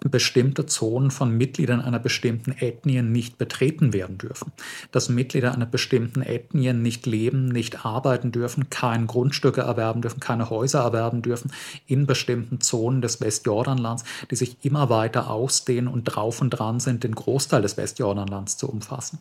[0.09, 4.51] bestimmte Zonen von Mitgliedern einer bestimmten Ethnie nicht betreten werden dürfen,
[4.91, 10.49] dass Mitglieder einer bestimmten Ethnie nicht leben, nicht arbeiten dürfen, keine Grundstücke erwerben dürfen, keine
[10.49, 11.51] Häuser erwerben dürfen
[11.87, 17.03] in bestimmten Zonen des Westjordanlands, die sich immer weiter ausdehnen und drauf und dran sind,
[17.03, 19.19] den Großteil des Westjordanlands zu umfassen.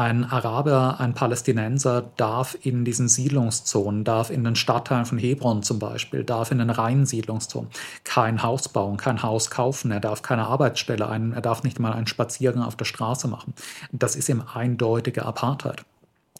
[0.00, 5.78] Ein Araber, ein Palästinenser darf in diesen Siedlungszonen, darf in den Stadtteilen von Hebron zum
[5.78, 7.68] Beispiel, darf in den reinen Siedlungszonen
[8.02, 11.92] kein Haus bauen, kein Haus kaufen, er darf keine Arbeitsstelle ein, er darf nicht mal
[11.92, 13.52] einen Spaziergang auf der Straße machen.
[13.92, 15.84] Das ist ihm eindeutige Apartheid.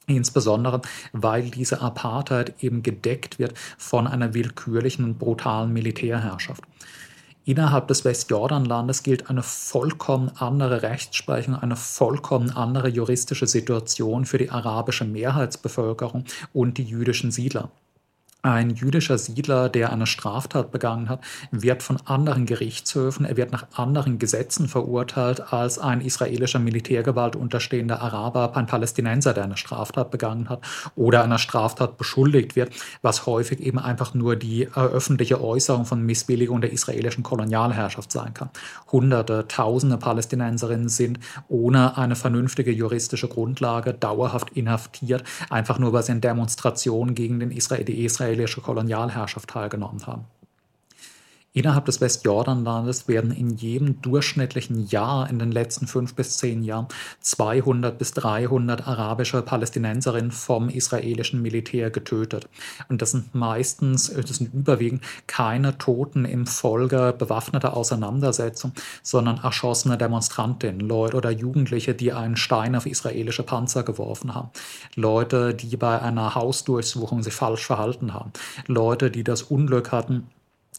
[0.06, 0.80] Insbesondere,
[1.12, 6.64] weil diese Apartheid eben gedeckt wird von einer willkürlichen und brutalen Militärherrschaft.
[7.50, 14.50] Innerhalb des Westjordanlandes gilt eine vollkommen andere Rechtsprechung, eine vollkommen andere juristische Situation für die
[14.50, 17.72] arabische Mehrheitsbevölkerung und die jüdischen Siedler.
[18.42, 23.66] Ein jüdischer Siedler, der eine Straftat begangen hat, wird von anderen Gerichtshöfen, er wird nach
[23.74, 30.48] anderen Gesetzen verurteilt als ein israelischer Militärgewalt unterstehender Araber, ein Palästinenser, der eine Straftat begangen
[30.48, 30.62] hat
[30.96, 32.72] oder einer Straftat beschuldigt wird,
[33.02, 38.32] was häufig eben einfach nur die äh, öffentliche Äußerung von Missbilligung der israelischen Kolonialherrschaft sein
[38.32, 38.48] kann.
[38.90, 46.12] Hunderte, tausende Palästinenserinnen sind ohne eine vernünftige juristische Grundlage dauerhaft inhaftiert, einfach nur weil sie
[46.12, 50.24] in Demonstrationen gegen den Israel, die Israel israelische Kolonialherrschaft teilgenommen haben.
[51.52, 56.86] Innerhalb des Westjordanlandes werden in jedem durchschnittlichen Jahr in den letzten fünf bis zehn Jahren
[57.22, 62.48] 200 bis 300 arabische Palästinenserinnen vom israelischen Militär getötet.
[62.88, 68.70] Und das sind meistens, das sind überwiegend keine Toten im Folge bewaffneter Auseinandersetzung,
[69.02, 74.50] sondern erschossene Demonstrantinnen, Leute oder Jugendliche, die einen Stein auf israelische Panzer geworfen haben,
[74.94, 78.30] Leute, die bei einer Hausdurchsuchung sich falsch verhalten haben,
[78.68, 80.28] Leute, die das Unglück hatten,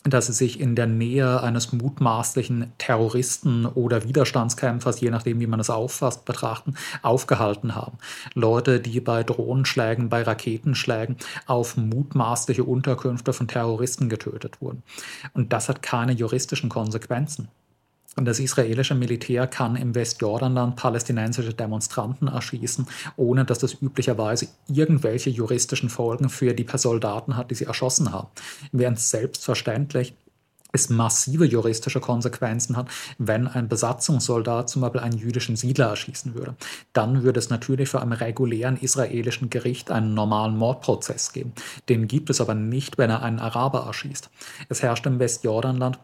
[0.04, 5.60] dass sie sich in der Nähe eines mutmaßlichen Terroristen oder Widerstandskämpfers, je nachdem, wie man
[5.60, 7.98] es auffasst, betrachten, aufgehalten haben.
[8.34, 14.82] Leute, die bei Drohnenschlägen, bei Raketenschlägen auf mutmaßliche Unterkünfte von Terroristen getötet wurden.
[15.34, 17.50] Und das hat keine juristischen Konsequenzen.
[18.18, 25.90] Das israelische Militär kann im Westjordanland palästinensische Demonstranten erschießen, ohne dass das üblicherweise irgendwelche juristischen
[25.90, 28.28] Folgen für die Soldaten hat, die sie erschossen haben.
[28.74, 30.14] Während selbstverständlich
[30.74, 36.56] es massive juristische Konsequenzen hat, wenn ein Besatzungssoldat zum Beispiel einen jüdischen Siedler erschießen würde.
[36.94, 41.54] Dann würde es natürlich für einen regulären israelischen Gericht einen normalen Mordprozess geben.
[41.90, 44.30] Den gibt es aber nicht, wenn er einen Araber erschießt.
[44.70, 46.00] Es herrscht im Westjordanland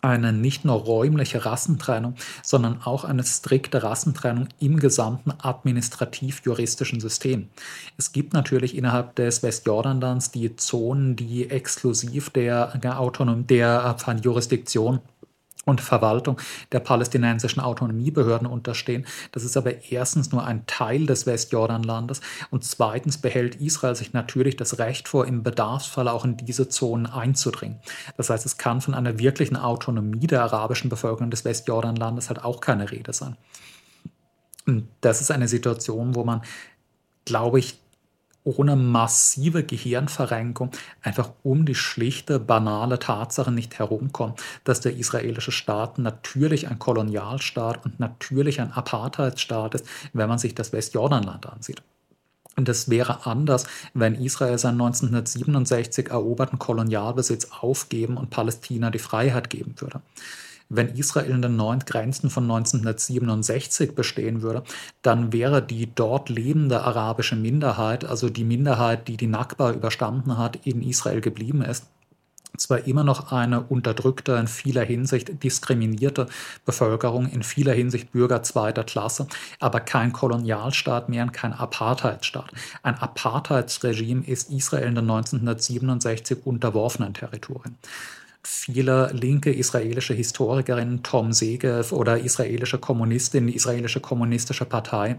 [0.00, 7.48] eine nicht nur räumliche Rassentrennung, sondern auch eine strikte Rassentrennung im gesamten administrativ-juristischen System.
[7.96, 15.00] Es gibt natürlich innerhalb des Westjordanlands die Zonen, die exklusiv der, der, Autonom der Jurisdiktion
[15.68, 16.40] und Verwaltung
[16.72, 19.06] der palästinensischen Autonomiebehörden unterstehen.
[19.32, 24.56] Das ist aber erstens nur ein Teil des Westjordanlandes und zweitens behält Israel sich natürlich
[24.56, 27.78] das Recht vor, im Bedarfsfall auch in diese Zonen einzudringen.
[28.16, 32.60] Das heißt, es kann von einer wirklichen Autonomie der arabischen Bevölkerung des Westjordanlandes halt auch
[32.60, 33.36] keine Rede sein.
[34.66, 36.42] Und das ist eine Situation, wo man,
[37.24, 37.78] glaube ich,
[38.48, 40.70] ohne massive Gehirnverrenkung
[41.02, 47.84] einfach um die schlichte, banale Tatsache nicht herumkommt, dass der israelische Staat natürlich ein Kolonialstaat
[47.84, 51.82] und natürlich ein Apartheidsstaat ist, wenn man sich das Westjordanland ansieht.
[52.56, 59.50] Und das wäre anders, wenn Israel seinen 1967 eroberten Kolonialbesitz aufgeben und Palästina die Freiheit
[59.50, 60.00] geben würde
[60.68, 64.62] wenn Israel in den neuen Grenzen von 1967 bestehen würde,
[65.02, 70.66] dann wäre die dort lebende arabische Minderheit, also die Minderheit, die die Nakba überstanden hat,
[70.66, 71.86] in Israel geblieben ist,
[72.56, 76.26] zwar immer noch eine unterdrückte, in vieler Hinsicht diskriminierte
[76.64, 79.28] Bevölkerung, in vieler Hinsicht Bürger zweiter Klasse,
[79.60, 82.50] aber kein Kolonialstaat mehr und kein Apartheidsstaat.
[82.82, 87.76] Ein Apartheidsregime ist Israel in den 1967 unterworfenen Territorien
[88.42, 95.16] viele linke israelische Historikerinnen, Tom Segev oder israelische Kommunistin, israelische kommunistische Partei,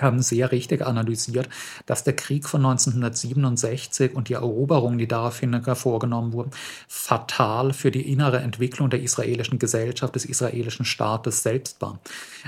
[0.00, 1.48] haben sehr richtig analysiert,
[1.86, 6.50] dass der Krieg von 1967 und die Eroberungen, die daraufhin vorgenommen wurden,
[6.88, 12.00] fatal für die innere Entwicklung der israelischen Gesellschaft, des israelischen Staates selbst war.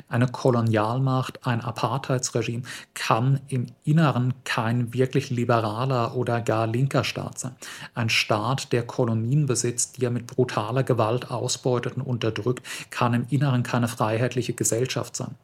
[0.09, 2.63] Eine Kolonialmacht, ein Apartheidsregime
[2.95, 7.55] kann im Inneren kein wirklich liberaler oder gar linker Staat sein.
[7.95, 13.27] Ein Staat, der Kolonien besitzt, die er mit brutaler Gewalt ausbeutet und unterdrückt, kann im
[13.31, 15.37] Inneren keine freiheitliche Gesellschaft sein.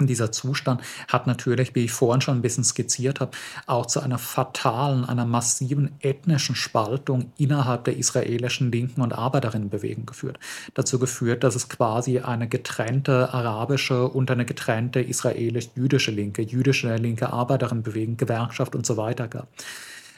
[0.00, 3.32] Und dieser Zustand hat natürlich, wie ich vorhin schon ein bisschen skizziert habe,
[3.66, 10.38] auch zu einer fatalen, einer massiven ethnischen Spaltung innerhalb der israelischen Linken und Arbeiterinnenbewegung geführt.
[10.74, 17.32] Dazu geführt, dass es quasi eine getrennte arabische und eine getrennte israelisch-jüdische Linke, jüdische linke
[17.32, 19.48] Arbeiterinnenbewegung, Gewerkschaft und so weiter gab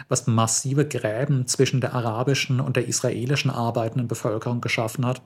[0.09, 5.23] was massive Gräben zwischen der arabischen und der israelischen arbeitenden Bevölkerung geschaffen hat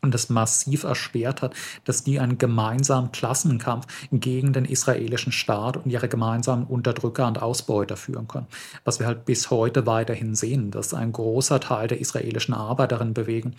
[0.00, 5.90] und das massiv erschwert hat, dass die einen gemeinsamen Klassenkampf gegen den israelischen Staat und
[5.90, 8.46] ihre gemeinsamen Unterdrücker und Ausbeuter führen können.
[8.84, 13.54] Was wir halt bis heute weiterhin sehen, dass ein großer Teil der israelischen Arbeiterinnenbewegung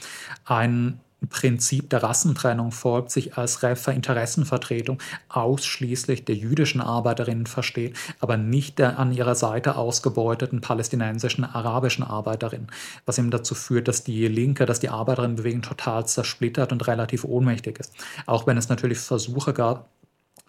[0.46, 8.80] einen Prinzip der Rassentrennung folgt, sich als Interessenvertretung ausschließlich der jüdischen Arbeiterinnen versteht, aber nicht
[8.80, 12.68] der an ihrer Seite ausgebeuteten palästinensischen arabischen Arbeiterinnen,
[13.06, 17.80] was eben dazu führt, dass die Linke, dass die Arbeiterinnenbewegung total zersplittert und relativ ohnmächtig
[17.80, 17.94] ist.
[18.26, 19.90] Auch wenn es natürlich Versuche gab,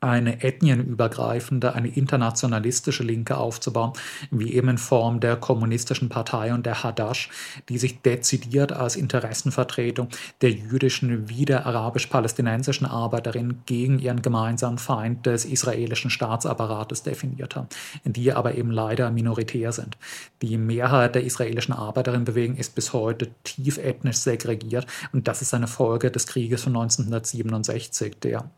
[0.00, 3.92] eine ethnienübergreifende, eine internationalistische Linke aufzubauen,
[4.30, 7.28] wie eben in Form der kommunistischen Partei und der Hadash,
[7.68, 10.08] die sich dezidiert als Interessenvertretung
[10.40, 17.68] der jüdischen wie der arabisch-palästinensischen Arbeiterin gegen ihren gemeinsamen Feind des israelischen Staatsapparates definiert haben,
[18.04, 19.98] die aber eben leider minoritär sind.
[20.40, 25.66] Die Mehrheit der israelischen Arbeiterinnenbewegung ist bis heute tief ethnisch segregiert und das ist eine
[25.66, 28.50] Folge des Krieges von 1967, der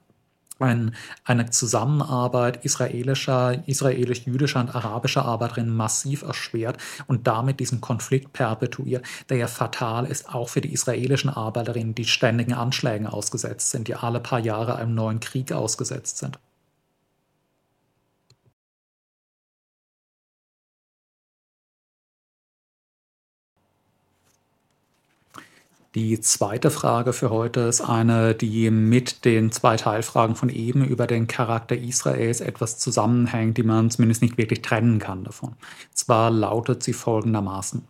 [0.62, 0.94] ein,
[1.24, 9.38] eine Zusammenarbeit israelischer, israelisch-jüdischer und arabischer Arbeiterinnen massiv erschwert und damit diesen Konflikt perpetuiert, der
[9.38, 14.20] ja fatal ist, auch für die israelischen Arbeiterinnen, die ständigen Anschlägen ausgesetzt sind, die alle
[14.20, 16.38] paar Jahre einem neuen Krieg ausgesetzt sind.
[25.94, 31.06] Die zweite Frage für heute ist eine, die mit den zwei Teilfragen von eben über
[31.06, 35.54] den Charakter Israels etwas zusammenhängt, die man zumindest nicht wirklich trennen kann davon.
[35.92, 37.86] Zwar lautet sie folgendermaßen.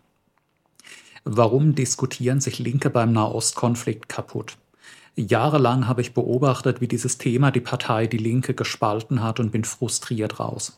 [1.23, 4.57] Warum diskutieren sich Linke beim Nahostkonflikt kaputt?
[5.15, 9.63] Jahrelang habe ich beobachtet, wie dieses Thema die Partei Die Linke gespalten hat und bin
[9.63, 10.77] frustriert raus.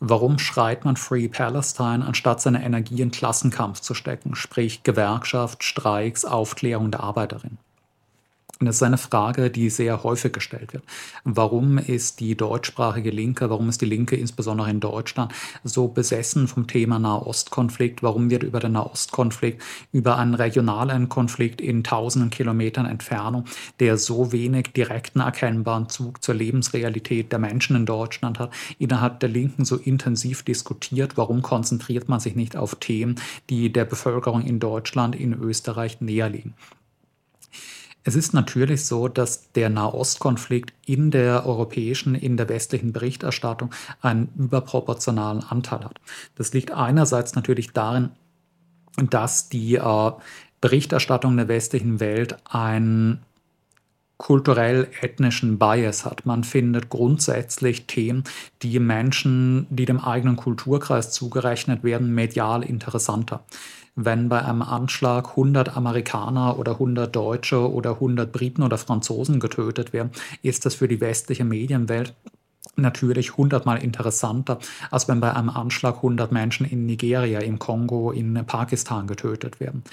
[0.00, 6.24] Warum schreit man Free Palestine, anstatt seine Energie in Klassenkampf zu stecken, sprich Gewerkschaft, Streiks,
[6.24, 7.58] Aufklärung der Arbeiterin?
[8.60, 10.84] Und das ist eine Frage, die sehr häufig gestellt wird.
[11.24, 15.32] Warum ist die deutschsprachige Linke, warum ist die Linke insbesondere in Deutschland
[15.64, 18.02] so besessen vom Thema Nahostkonflikt?
[18.04, 19.60] Warum wird über den Nahostkonflikt,
[19.92, 23.44] über einen regionalen Konflikt in tausenden Kilometern Entfernung,
[23.80, 29.30] der so wenig direkten erkennbaren Zug zur Lebensrealität der Menschen in Deutschland hat, innerhalb der
[29.30, 31.16] Linken so intensiv diskutiert?
[31.16, 33.16] Warum konzentriert man sich nicht auf Themen,
[33.50, 36.54] die der Bevölkerung in Deutschland, in Österreich näher liegen?
[38.06, 43.70] Es ist natürlich so, dass der Nahostkonflikt in der europäischen, in der westlichen Berichterstattung
[44.02, 46.00] einen überproportionalen Anteil hat.
[46.34, 48.10] Das liegt einerseits natürlich darin,
[48.96, 50.12] dass die äh,
[50.60, 53.22] Berichterstattung der westlichen Welt einen
[54.16, 56.24] kulturell-ethnischen Bias hat.
[56.26, 58.24] Man findet grundsätzlich Themen,
[58.62, 63.44] die Menschen, die dem eigenen Kulturkreis zugerechnet werden, medial interessanter
[63.96, 69.92] wenn bei einem Anschlag 100 Amerikaner oder 100 Deutsche oder 100 Briten oder Franzosen getötet
[69.92, 70.10] werden,
[70.42, 72.14] ist das für die westliche Medienwelt
[72.76, 74.58] natürlich hundertmal interessanter,
[74.90, 79.84] als wenn bei einem Anschlag 100 Menschen in Nigeria, im Kongo, in Pakistan getötet werden.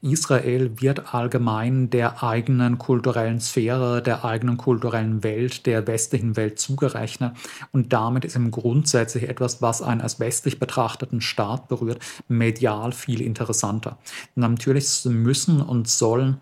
[0.00, 7.34] Israel wird allgemein der eigenen kulturellen Sphäre, der eigenen kulturellen Welt, der westlichen Welt zugerechnet
[7.72, 13.20] und damit ist im grundsätzlich etwas, was einen als westlich betrachteten Staat berührt, medial viel
[13.20, 13.98] interessanter.
[14.34, 16.38] natürlich müssen und sollen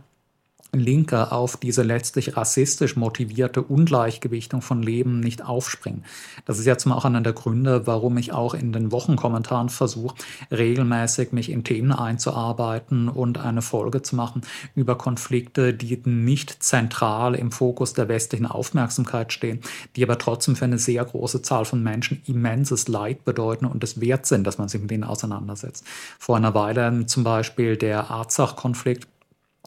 [0.73, 6.05] Linke auf diese letztlich rassistisch motivierte Ungleichgewichtung von Leben nicht aufspringen.
[6.45, 10.15] Das ist jetzt mal auch einer der Gründe, warum ich auch in den Wochenkommentaren versuche,
[10.51, 14.43] regelmäßig mich in Themen einzuarbeiten und eine Folge zu machen
[14.75, 19.61] über Konflikte, die nicht zentral im Fokus der westlichen Aufmerksamkeit stehen,
[19.97, 24.01] die aber trotzdem für eine sehr große Zahl von Menschen immenses Leid bedeuten und es
[24.01, 25.85] wert sind, dass man sich mit ihnen auseinandersetzt.
[26.19, 29.09] Vor einer Weile zum Beispiel der Arzach-Konflikt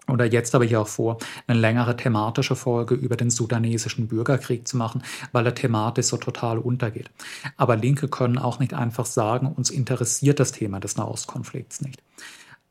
[0.07, 4.75] oder jetzt habe ich auch vor, eine längere thematische Folge über den sudanesischen Bürgerkrieg zu
[4.75, 7.09] machen, weil er thematisch so total untergeht.
[7.55, 12.03] Aber Linke können auch nicht einfach sagen, uns interessiert das Thema des Nahostkonflikts nicht.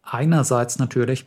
[0.03, 1.27] Einerseits natürlich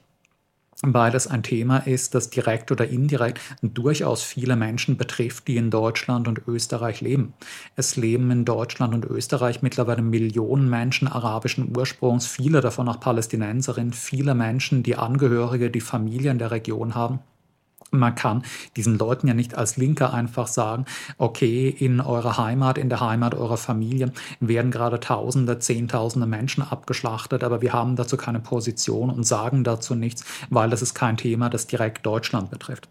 [0.82, 5.70] weil es ein Thema ist, das direkt oder indirekt durchaus viele Menschen betrifft, die in
[5.70, 7.34] Deutschland und Österreich leben.
[7.76, 13.94] Es leben in Deutschland und Österreich mittlerweile Millionen Menschen arabischen Ursprungs, viele davon auch Palästinenserinnen,
[13.94, 17.20] viele Menschen, die Angehörige, die Familien der Region haben.
[17.92, 18.44] Man kann
[18.76, 20.86] diesen Leuten ja nicht als Linker einfach sagen,
[21.18, 27.44] okay, in eurer Heimat, in der Heimat eurer Familie werden gerade Tausende, Zehntausende Menschen abgeschlachtet,
[27.44, 31.50] aber wir haben dazu keine Position und sagen dazu nichts, weil das ist kein Thema,
[31.50, 32.90] das direkt Deutschland betrifft.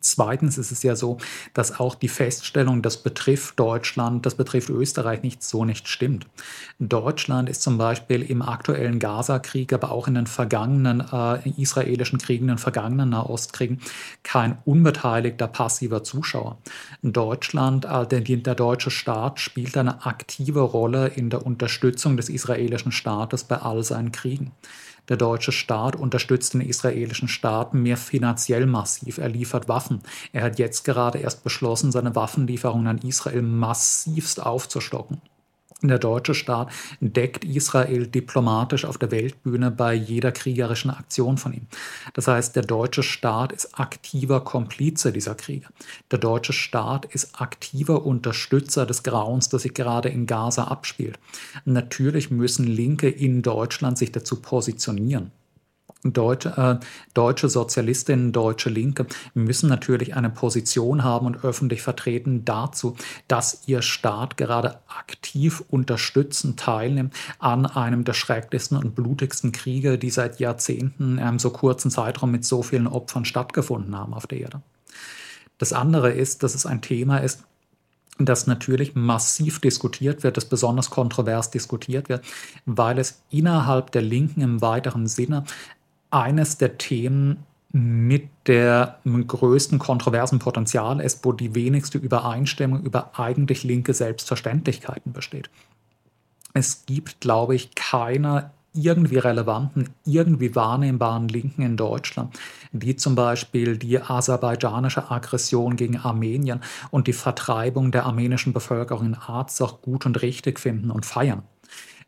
[0.00, 1.18] Zweitens ist es ja so,
[1.52, 6.26] dass auch die Feststellung, das betrifft Deutschland, das betrifft Österreich nicht so nicht stimmt.
[6.78, 12.44] Deutschland ist zum Beispiel im aktuellen Gaza-Krieg, aber auch in den vergangenen äh, israelischen Kriegen,
[12.44, 13.80] in den vergangenen Nahostkriegen
[14.22, 16.56] kein unbeteiligter passiver Zuschauer.
[17.02, 22.92] Deutschland, äh, der, der deutsche Staat spielt eine aktive Rolle in der Unterstützung des israelischen
[22.92, 24.52] Staates bei all seinen Kriegen.
[25.10, 29.18] Der deutsche Staat unterstützt den israelischen Staat mehr finanziell massiv.
[29.18, 30.02] Er liefert Waffen.
[30.32, 35.20] Er hat jetzt gerade erst beschlossen, seine Waffenlieferungen an Israel massivst aufzustocken.
[35.82, 36.70] Der deutsche Staat
[37.00, 41.66] deckt Israel diplomatisch auf der Weltbühne bei jeder kriegerischen Aktion von ihm.
[42.12, 45.66] Das heißt, der deutsche Staat ist aktiver Komplize dieser Kriege.
[46.10, 51.18] Der deutsche Staat ist aktiver Unterstützer des Grauens, das sich gerade in Gaza abspielt.
[51.64, 55.32] Natürlich müssen Linke in Deutschland sich dazu positionieren.
[56.02, 62.96] Deutsche, äh, deutsche Sozialistinnen, deutsche Linke müssen natürlich eine Position haben und öffentlich vertreten dazu,
[63.28, 70.10] dass ihr Staat gerade aktiv unterstützend teilnimmt an einem der schrecklichsten und blutigsten Kriege, die
[70.10, 74.40] seit Jahrzehnten in einem so kurzen Zeitraum mit so vielen Opfern stattgefunden haben auf der
[74.40, 74.62] Erde.
[75.58, 77.44] Das andere ist, dass es ein Thema ist,
[78.18, 82.24] das natürlich massiv diskutiert wird, das besonders kontrovers diskutiert wird,
[82.66, 85.44] weil es innerhalb der Linken im weiteren Sinne
[86.10, 93.62] eines der Themen mit der größten kontroversen Potenzial ist, wo die wenigste Übereinstimmung über eigentlich
[93.62, 95.50] linke Selbstverständlichkeiten besteht.
[96.52, 102.38] Es gibt, glaube ich, keine irgendwie relevanten, irgendwie wahrnehmbaren Linken in Deutschland,
[102.72, 109.14] die zum Beispiel die aserbaidschanische Aggression gegen Armenien und die Vertreibung der armenischen Bevölkerung in
[109.14, 111.42] Arzach gut und richtig finden und feiern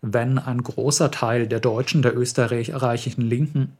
[0.03, 3.77] wenn ein großer Teil der deutschen, der österreichischen Linken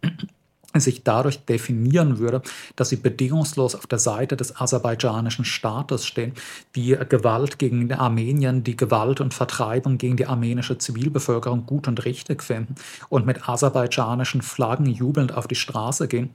[0.81, 2.41] sich dadurch definieren würde,
[2.77, 6.33] dass sie bedingungslos auf der Seite des aserbaidschanischen Staates stehen,
[6.77, 12.43] die Gewalt gegen Armenien, die Gewalt und Vertreibung gegen die armenische Zivilbevölkerung gut und richtig
[12.43, 12.77] finden
[13.11, 16.31] und mit aserbaidschanischen Flaggen jubelnd auf die Straße gehen,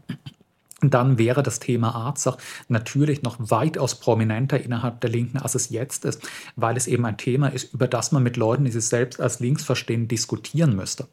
[0.82, 6.06] dann wäre das Thema Arzach natürlich noch weitaus prominenter innerhalb der Linken, als es jetzt
[6.06, 6.22] ist,
[6.56, 9.40] weil es eben ein Thema ist, über das man mit Leuten, die sich selbst als
[9.40, 11.08] links verstehen, diskutieren müsste.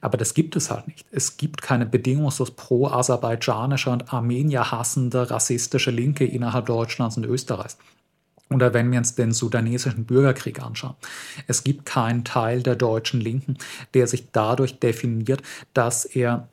[0.00, 1.06] Aber das gibt es halt nicht.
[1.12, 7.78] Es gibt keine bedingungslos pro-aserbaidschanische und Armenier hassende rassistische Linke innerhalb Deutschlands und Österreichs.
[8.50, 10.94] Oder wenn wir uns den sudanesischen Bürgerkrieg anschauen.
[11.46, 13.58] Es gibt keinen Teil der deutschen Linken,
[13.94, 15.42] der sich dadurch definiert,
[15.74, 16.48] dass er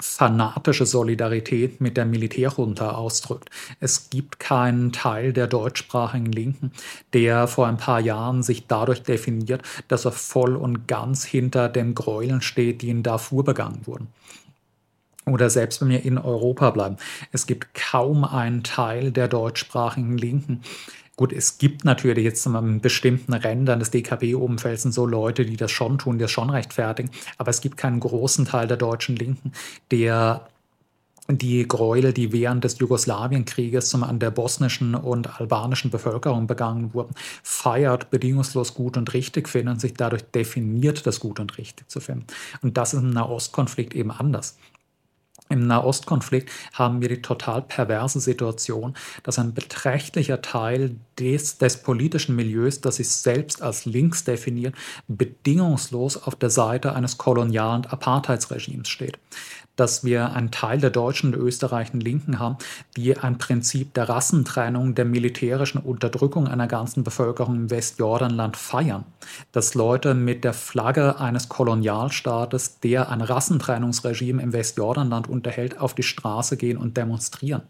[0.00, 3.50] fanatische Solidarität mit der Militärjunta ausdrückt.
[3.80, 6.72] Es gibt keinen Teil der deutschsprachigen Linken,
[7.12, 11.94] der vor ein paar Jahren sich dadurch definiert, dass er voll und ganz hinter den
[11.94, 14.08] Gräueln steht, die in Darfur begangen wurden.
[15.26, 16.96] Oder selbst wenn wir in Europa bleiben.
[17.32, 20.62] Es gibt kaum einen Teil der deutschsprachigen Linken,
[21.18, 25.98] Gut, es gibt natürlich jetzt in bestimmten Rändern des DKB-Umfelds so Leute, die das schon
[25.98, 27.10] tun, die das schon rechtfertigen.
[27.38, 29.50] Aber es gibt keinen großen Teil der deutschen Linken,
[29.90, 30.46] der
[31.28, 38.10] die Gräuel, die während des Jugoslawienkrieges an der bosnischen und albanischen Bevölkerung begangen wurden, feiert,
[38.10, 42.28] bedingungslos gut und richtig finden und sich dadurch definiert, das gut und richtig zu finden.
[42.62, 44.56] Und das ist im Nahostkonflikt eben anders.
[45.48, 52.36] Im Nahostkonflikt haben wir die total perverse Situation, dass ein beträchtlicher Teil des, des, politischen
[52.36, 54.74] Milieus, das sich selbst als links definiert,
[55.08, 59.18] bedingungslos auf der Seite eines kolonialen Apartheidsregimes steht
[59.78, 62.58] dass wir einen Teil der deutschen und österreichischen Linken haben,
[62.96, 69.04] die ein Prinzip der Rassentrennung, der militärischen Unterdrückung einer ganzen Bevölkerung im Westjordanland feiern.
[69.52, 76.02] Dass Leute mit der Flagge eines Kolonialstaates, der ein Rassentrennungsregime im Westjordanland unterhält, auf die
[76.02, 77.62] Straße gehen und demonstrieren.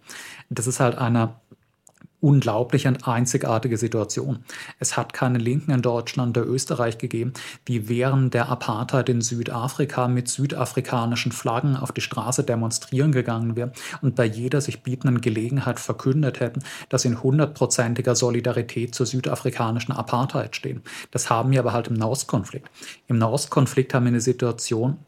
[0.48, 1.34] Das ist halt eine
[2.20, 4.44] unglaubliche und einzigartige Situation.
[4.78, 7.32] Es hat keine Linken in Deutschland oder Österreich gegeben,
[7.68, 13.72] die während der Apartheid in Südafrika mit südafrikanischen Flaggen auf die Straße demonstrieren gegangen wären
[14.02, 19.92] und bei jeder sich bietenden Gelegenheit verkündet hätten, dass sie in hundertprozentiger Solidarität zur südafrikanischen
[19.92, 20.82] Apartheid stehen.
[21.10, 22.68] Das haben wir aber halt im Nahostkonflikt.
[23.06, 24.98] Im Nahostkonflikt haben wir eine Situation,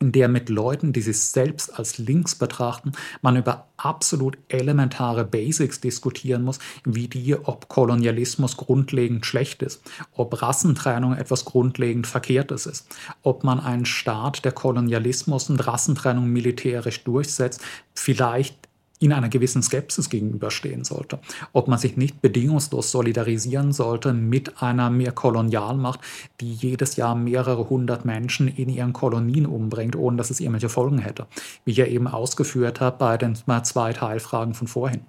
[0.00, 2.92] in der mit Leuten, die sich selbst als links betrachten,
[3.22, 9.82] man über absolut elementare Basics diskutieren muss, wie die, ob Kolonialismus grundlegend schlecht ist,
[10.12, 12.86] ob Rassentrennung etwas grundlegend Verkehrtes ist,
[13.22, 17.60] ob man einen Staat, der Kolonialismus und Rassentrennung militärisch durchsetzt,
[17.94, 18.56] vielleicht
[19.00, 21.18] in einer gewissen Skepsis gegenüberstehen sollte.
[21.52, 26.00] Ob man sich nicht bedingungslos solidarisieren sollte mit einer mehr Kolonialmacht,
[26.40, 30.98] die jedes Jahr mehrere hundert Menschen in ihren Kolonien umbringt, ohne dass es irgendwelche Folgen
[30.98, 31.26] hätte.
[31.64, 35.02] Wie ich ja eben ausgeführt habe bei den zwei Teilfragen von vorhin.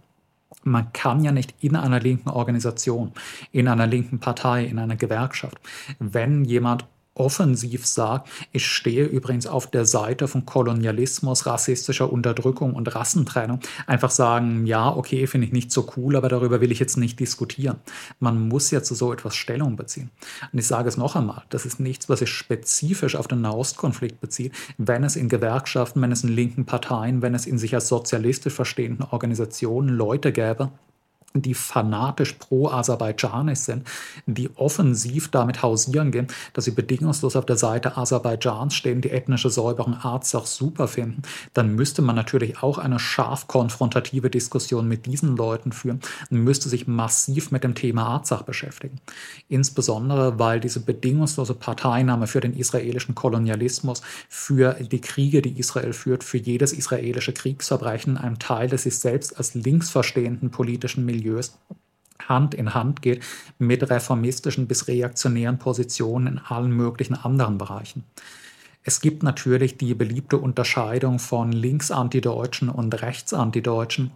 [0.64, 3.12] Man kann ja nicht in einer linken Organisation,
[3.52, 5.60] in einer linken Partei, in einer Gewerkschaft,
[6.00, 6.86] wenn jemand
[7.16, 14.12] offensiv sagt, ich stehe übrigens auf der Seite von Kolonialismus, rassistischer Unterdrückung und Rassentrennung, einfach
[14.12, 17.78] sagen, ja, okay, finde ich nicht so cool, aber darüber will ich jetzt nicht diskutieren.
[18.20, 20.12] Man muss ja zu so etwas Stellung beziehen.
[20.52, 24.20] Und ich sage es noch einmal, das ist nichts, was sich spezifisch auf den Nahostkonflikt
[24.20, 27.88] bezieht, wenn es in Gewerkschaften, wenn es in linken Parteien, wenn es in sich als
[27.88, 30.72] sozialistisch verstehenden Organisationen Leute gäbe,
[31.42, 33.88] die fanatisch pro-aserbaidschanisch sind,
[34.26, 39.50] die offensiv damit hausieren gehen, dass sie bedingungslos auf der Seite Aserbaidschans stehen, die ethnische
[39.50, 41.24] Säuberung Arzach super finden,
[41.54, 46.70] dann müsste man natürlich auch eine scharf konfrontative Diskussion mit diesen Leuten führen und müsste
[46.70, 49.02] sich massiv mit dem Thema Arzach beschäftigen.
[49.50, 56.24] Insbesondere, weil diese bedingungslose Parteinahme für den israelischen Kolonialismus, für die Kriege, die Israel führt,
[56.24, 61.58] für jedes israelische Kriegsverbrechen, ein Teil des sich selbst als linksverstehenden politischen Milieus Milieus
[62.28, 63.24] Hand in Hand geht
[63.60, 68.04] mit reformistischen bis reaktionären Positionen in allen möglichen anderen Bereichen.
[68.84, 74.12] Es gibt natürlich die beliebte Unterscheidung von Linksantideutschen und Rechtsantideutschen.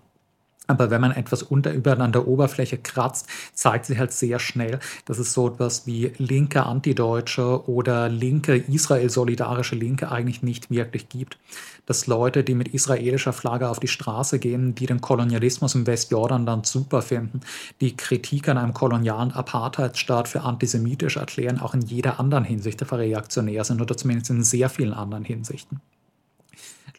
[0.70, 4.80] Aber wenn man etwas unter, über an der Oberfläche kratzt, zeigt sich halt sehr schnell,
[5.06, 11.40] dass es so etwas wie linke Antideutsche oder linke Israel-solidarische Linke eigentlich nicht wirklich gibt.
[11.88, 16.46] Dass Leute, die mit israelischer Flagge auf die Straße gehen, die den Kolonialismus im Westjordan
[16.46, 17.40] dann super finden,
[17.82, 23.64] die Kritik an einem kolonialen Apartheidsstaat für antisemitisch erklären, auch in jeder anderen Hinsicht reaktionär
[23.64, 25.82] sind oder zumindest in sehr vielen anderen Hinsichten.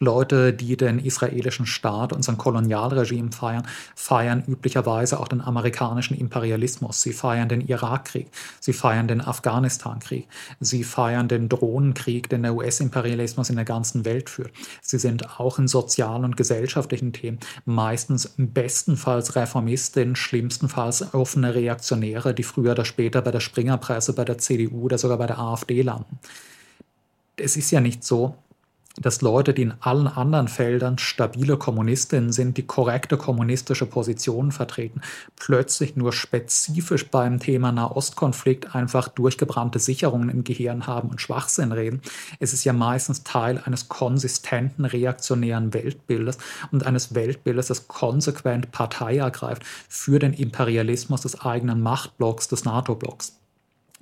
[0.01, 7.03] Leute, die den israelischen Staat und sein Kolonialregime feiern, feiern üblicherweise auch den amerikanischen Imperialismus.
[7.03, 8.27] Sie feiern den Irakkrieg,
[8.59, 10.27] sie feiern den Afghanistankrieg,
[10.59, 14.51] sie feiern den Drohnenkrieg, den der US-Imperialismus in der ganzen Welt führt.
[14.81, 22.43] Sie sind auch in sozialen und gesellschaftlichen Themen meistens bestenfalls Reformistinnen, schlimmstenfalls offene Reaktionäre, die
[22.43, 26.17] früher oder später bei der Springerpresse, bei der CDU oder sogar bei der AfD landen.
[27.35, 28.35] Es ist ja nicht so,
[28.99, 35.01] dass Leute, die in allen anderen Feldern stabile Kommunistinnen sind, die korrekte kommunistische Positionen vertreten,
[35.35, 42.01] plötzlich nur spezifisch beim Thema Nahostkonflikt einfach durchgebrannte Sicherungen im Gehirn haben und Schwachsinn reden.
[42.39, 46.37] Es ist ja meistens Teil eines konsistenten reaktionären Weltbildes
[46.71, 53.40] und eines Weltbildes, das konsequent Partei ergreift für den Imperialismus des eigenen Machtblocks, des NATO-Blocks.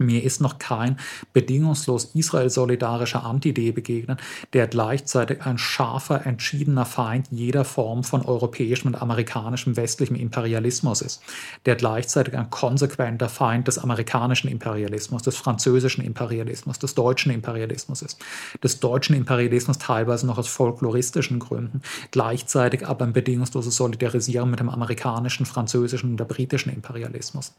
[0.01, 0.97] Mir ist noch kein
[1.33, 4.21] bedingungslos Israel-solidarischer Anti-D begegnet,
[4.53, 11.21] der gleichzeitig ein scharfer, entschiedener Feind jeder Form von europäischem und amerikanischem westlichem Imperialismus ist,
[11.65, 18.19] der gleichzeitig ein konsequenter Feind des amerikanischen Imperialismus, des französischen Imperialismus, des deutschen Imperialismus ist,
[18.63, 21.81] des deutschen Imperialismus teilweise noch aus folkloristischen Gründen,
[22.11, 27.53] gleichzeitig aber ein bedingungsloses Solidarisieren mit dem amerikanischen, französischen und der britischen Imperialismus.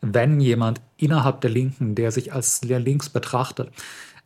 [0.00, 3.70] Wenn jemand innerhalb der Linken, der sich als links betrachtet,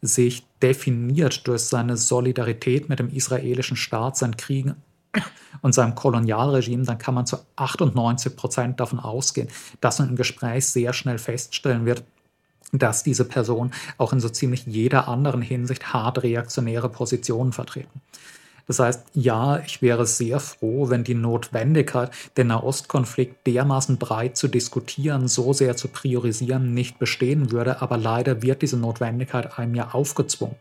[0.03, 4.77] sich definiert durch seine Solidarität mit dem israelischen Staat, seinen Kriegen
[5.63, 9.49] und seinem Kolonialregime, dann kann man zu 98 Prozent davon ausgehen,
[9.81, 12.05] dass man im Gespräch sehr schnell feststellen wird,
[12.73, 18.01] dass diese Person auch in so ziemlich jeder anderen Hinsicht hart reaktionäre Positionen vertreten.
[18.71, 24.47] Das heißt, ja, ich wäre sehr froh, wenn die Notwendigkeit, den Nahostkonflikt dermaßen breit zu
[24.47, 29.91] diskutieren, so sehr zu priorisieren, nicht bestehen würde, aber leider wird diese Notwendigkeit einem ja
[29.91, 30.55] aufgezwungen.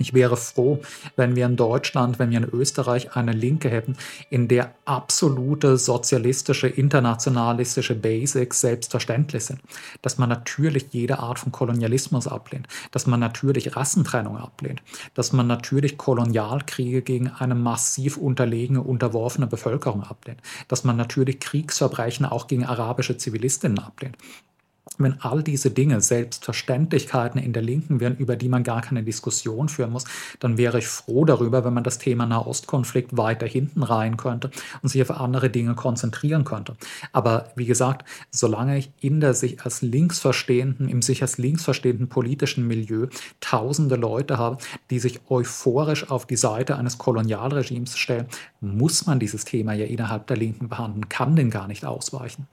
[0.00, 0.80] Ich wäre froh,
[1.16, 3.96] wenn wir in Deutschland, wenn wir in Österreich eine Linke hätten,
[4.30, 9.60] in der absolute sozialistische, internationalistische Basics selbstverständlich sind.
[10.00, 14.82] Dass man natürlich jede Art von Kolonialismus ablehnt, dass man natürlich Rassentrennung ablehnt,
[15.14, 22.24] dass man natürlich Kolonialkriege gegen eine massiv unterlegene, unterworfene Bevölkerung ablehnt, dass man natürlich Kriegsverbrechen
[22.24, 24.16] auch gegen arabische Zivilistinnen ablehnt,
[24.96, 29.68] wenn all diese Dinge Selbstverständlichkeiten in der Linken wären, über die man gar keine Diskussion
[29.68, 30.04] führen muss,
[30.40, 34.50] dann wäre ich froh darüber, wenn man das Thema Nahostkonflikt weiter hinten rein könnte
[34.82, 36.76] und sich auf andere Dinge konzentrieren könnte.
[37.12, 42.66] Aber wie gesagt, solange ich in der sich als linksverstehenden, im sich als linksverstehenden politischen
[42.66, 43.06] Milieu
[43.40, 44.58] tausende Leute habe,
[44.90, 48.26] die sich euphorisch auf die Seite eines Kolonialregimes stellen,
[48.60, 52.46] muss man dieses Thema ja innerhalb der Linken behandeln, kann den gar nicht ausweichen.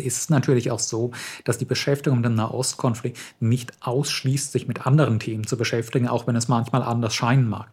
[0.00, 1.10] Ist es natürlich auch so,
[1.44, 6.26] dass die Beschäftigung mit dem Nahostkonflikt nicht ausschließt, sich mit anderen Themen zu beschäftigen, auch
[6.26, 7.68] wenn es manchmal anders scheinen mag.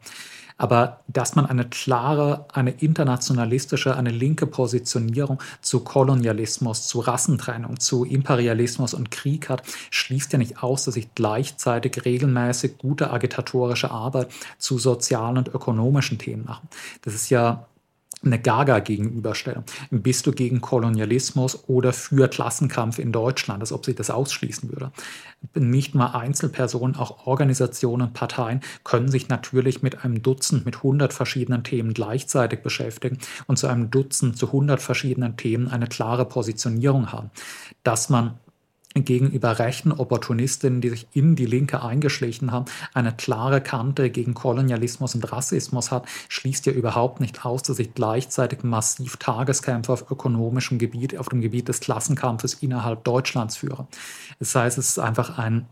[0.60, 8.04] Aber dass man eine klare, eine internationalistische, eine linke Positionierung zu Kolonialismus, zu Rassentrennung, zu
[8.04, 14.32] Imperialismus und Krieg hat, schließt ja nicht aus, dass ich gleichzeitig regelmäßig gute agitatorische Arbeit
[14.58, 16.68] zu sozialen und ökonomischen Themen mache.
[17.04, 17.69] Das ist ja
[18.24, 19.64] eine Gaga-Gegenüberstellung.
[19.92, 24.92] Bist du gegen Kolonialismus oder für Klassenkampf in Deutschland, als ob sich das ausschließen würde?
[25.54, 31.64] Nicht nur Einzelpersonen, auch Organisationen, Parteien können sich natürlich mit einem Dutzend, mit hundert verschiedenen
[31.64, 37.32] Themen gleichzeitig beschäftigen und zu einem Dutzend, zu hundert verschiedenen Themen eine klare Positionierung haben.
[37.84, 38.38] Dass man
[38.96, 45.16] gegenüber rechten Opportunistinnen, die sich in die Linke eingeschlichen haben, eine klare Kante gegen Kolonialismus
[45.16, 50.80] und Rassismus hat, schließt ja überhaupt nicht aus, dass ich gleichzeitig massiv Tageskämpfe auf ökonomischem
[50.80, 53.88] Gebiet, auf dem Gebiet des Klassenkampfes innerhalb Deutschlands führe.
[54.40, 55.68] Das heißt, es ist einfach ein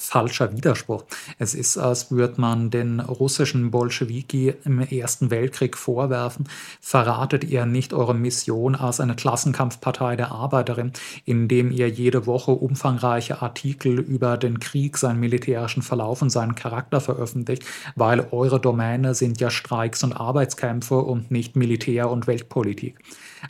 [0.00, 1.04] falscher Widerspruch.
[1.38, 6.48] Es ist, als würde man den russischen Bolschewiki im Ersten Weltkrieg vorwerfen,
[6.80, 10.92] verratet ihr nicht eure Mission als eine Klassenkampfpartei der Arbeiterin,
[11.24, 17.00] indem ihr jede Woche umfangreiche Artikel über den Krieg, seinen militärischen Verlauf und seinen Charakter
[17.00, 22.98] veröffentlicht, weil eure Domäne sind ja Streiks und Arbeitskämpfe und nicht Militär und Weltpolitik.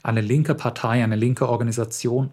[0.03, 2.31] Eine linke Partei, eine linke Organisation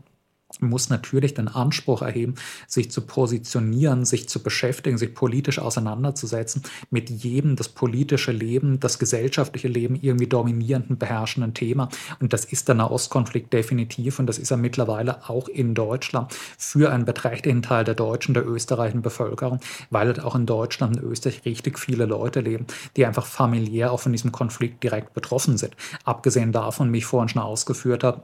[0.60, 2.36] muss natürlich den Anspruch erheben,
[2.68, 8.98] sich zu positionieren, sich zu beschäftigen, sich politisch auseinanderzusetzen, mit jedem das politische Leben, das
[8.98, 11.90] gesellschaftliche Leben irgendwie dominierenden, beherrschenden Thema.
[12.20, 16.92] Und das ist der Nahostkonflikt definitiv und das ist er mittlerweile auch in Deutschland für
[16.92, 21.44] einen beträchtlichen Teil der deutschen, der österreichischen Bevölkerung, weil halt auch in Deutschland und Österreich
[21.46, 25.76] richtig viele Leute leben, die einfach familiär auch von diesem Konflikt direkt betroffen sind.
[26.06, 28.24] Abgesehen davon, wie ich vorhin schon ausgeführt habe,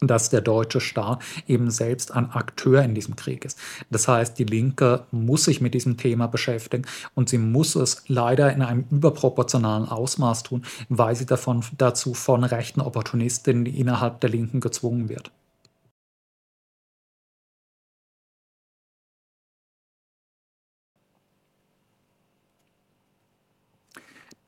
[0.00, 3.58] dass der deutsche Staat eben selbst ein Akteur in diesem Krieg ist.
[3.90, 6.84] Das heißt, die Linke muss sich mit diesem Thema beschäftigen
[7.14, 12.44] und sie muss es leider in einem überproportionalen Ausmaß tun, weil sie davon, dazu von
[12.44, 15.30] rechten Opportunistinnen innerhalb der Linken gezwungen wird.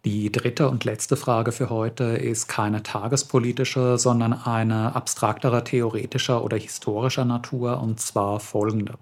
[0.07, 6.57] Die dritte und letzte Frage für heute ist keine tagespolitische, sondern eine abstraktere, theoretischer oder
[6.57, 8.95] historischer Natur, und zwar folgende.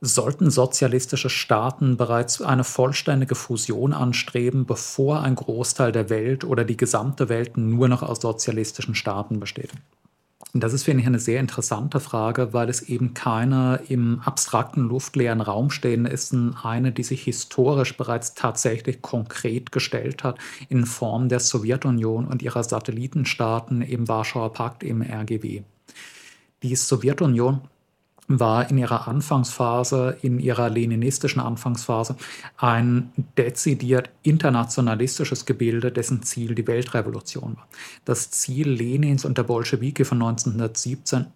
[0.00, 6.76] Sollten sozialistische Staaten bereits eine vollständige Fusion anstreben, bevor ein Großteil der Welt oder die
[6.76, 9.70] gesamte Welt nur noch aus sozialistischen Staaten besteht?
[10.54, 15.42] Das ist, finde ich, eine sehr interessante Frage, weil es eben keine im abstrakten luftleeren
[15.42, 20.38] Raum stehende ist, eine, die sich historisch bereits tatsächlich konkret gestellt hat
[20.70, 25.62] in Form der Sowjetunion und ihrer Satellitenstaaten im Warschauer Pakt, im RGW.
[26.62, 27.60] Die Sowjetunion
[28.28, 32.16] war in ihrer Anfangsphase, in ihrer leninistischen Anfangsphase,
[32.58, 37.66] ein dezidiert internationalistisches Gebilde, dessen Ziel die Weltrevolution war.
[38.04, 41.26] Das Ziel Lenins und der Bolschewiki von 1917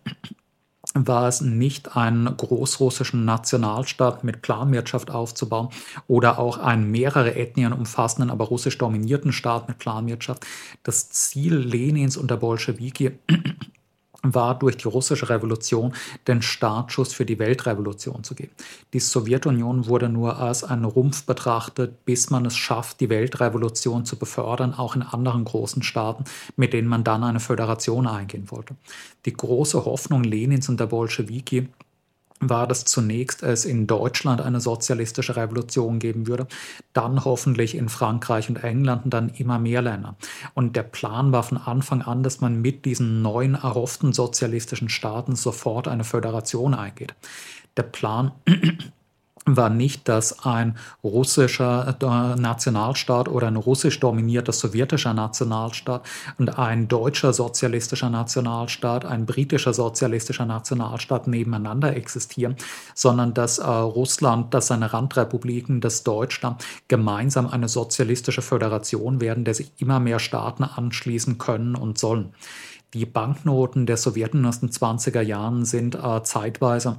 [0.94, 5.68] war es nicht, einen großrussischen Nationalstaat mit Planwirtschaft aufzubauen
[6.06, 10.44] oder auch einen mehrere Ethnien umfassenden, aber russisch dominierten Staat mit Planwirtschaft.
[10.82, 13.12] Das Ziel Lenins und der Bolschewiki
[14.22, 15.94] war durch die russische Revolution
[16.28, 18.52] den Startschuss für die Weltrevolution zu geben.
[18.92, 24.16] Die Sowjetunion wurde nur als ein Rumpf betrachtet, bis man es schafft, die Weltrevolution zu
[24.16, 26.24] befördern, auch in anderen großen Staaten,
[26.56, 28.76] mit denen man dann eine Föderation eingehen wollte.
[29.26, 31.68] Die große Hoffnung Lenins und der Bolschewiki
[32.48, 36.46] war, dass zunächst es in Deutschland eine sozialistische Revolution geben würde,
[36.92, 40.16] dann hoffentlich in Frankreich und England und dann immer mehr Länder.
[40.54, 45.36] Und der Plan war von Anfang an, dass man mit diesen neuen erhofften sozialistischen Staaten
[45.36, 47.14] sofort eine Föderation eingeht.
[47.76, 48.32] Der Plan
[49.44, 56.02] war nicht, dass ein russischer äh, Nationalstaat oder ein russisch dominierter sowjetischer Nationalstaat
[56.38, 62.56] und ein deutscher sozialistischer Nationalstaat, ein britischer sozialistischer Nationalstaat nebeneinander existieren,
[62.94, 69.54] sondern dass äh, Russland, dass seine Randrepubliken, das Deutschland gemeinsam eine sozialistische Föderation werden, der
[69.54, 72.32] sich immer mehr Staaten anschließen können und sollen.
[72.94, 76.98] Die Banknoten der Sowjetunion aus den 20er Jahren sind äh, zeitweise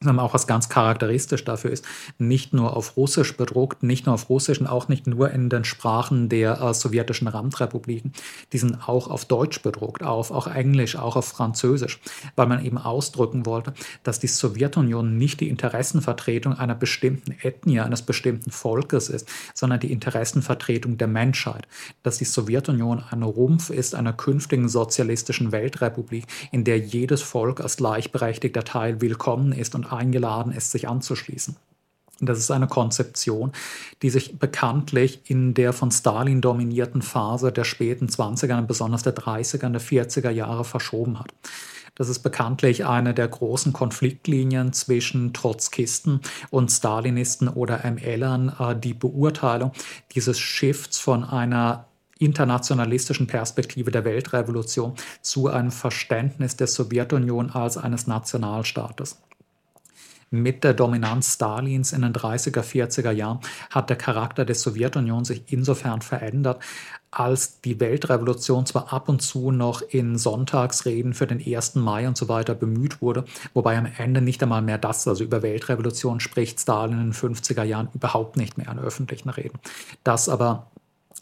[0.00, 1.84] sondern auch was ganz charakteristisch dafür ist,
[2.18, 5.64] nicht nur auf Russisch bedruckt, nicht nur auf Russisch und auch nicht nur in den
[5.64, 8.12] Sprachen der äh, sowjetischen Randrepubliken,
[8.52, 12.00] die sind auch auf Deutsch bedruckt, auf auch Englisch, auch auf Französisch,
[12.36, 13.72] weil man eben ausdrücken wollte,
[14.02, 19.92] dass die Sowjetunion nicht die Interessenvertretung einer bestimmten Ethnie, eines bestimmten Volkes ist, sondern die
[19.92, 21.66] Interessenvertretung der Menschheit,
[22.02, 27.76] dass die Sowjetunion ein Rumpf ist einer künftigen sozialistischen Weltrepublik, in der jedes Volk als
[27.76, 31.56] gleichberechtigter Teil willkommen ist und eingeladen ist, sich anzuschließen.
[32.20, 33.52] Das ist eine Konzeption,
[34.02, 39.66] die sich bekanntlich in der von Stalin dominierten Phase der späten 20er, besonders der 30er
[39.66, 41.34] und der 40er Jahre verschoben hat.
[41.96, 46.20] Das ist bekanntlich eine der großen Konfliktlinien zwischen Trotzkisten
[46.50, 49.72] und Stalinisten oder MLern, äh, die Beurteilung
[50.14, 51.86] dieses Shifts von einer
[52.18, 59.20] internationalistischen Perspektive der Weltrevolution zu einem Verständnis der Sowjetunion als eines Nationalstaates.
[60.34, 63.38] Mit der Dominanz Stalins in den 30er, 40er Jahren
[63.70, 66.60] hat der Charakter der Sowjetunion sich insofern verändert,
[67.12, 71.76] als die Weltrevolution zwar ab und zu noch in Sonntagsreden für den 1.
[71.76, 75.42] Mai und so weiter bemüht wurde, wobei am Ende nicht einmal mehr das, also über
[75.42, 79.60] Weltrevolution spricht Stalin in den 50er Jahren überhaupt nicht mehr in öffentlichen Reden.
[80.02, 80.66] Das aber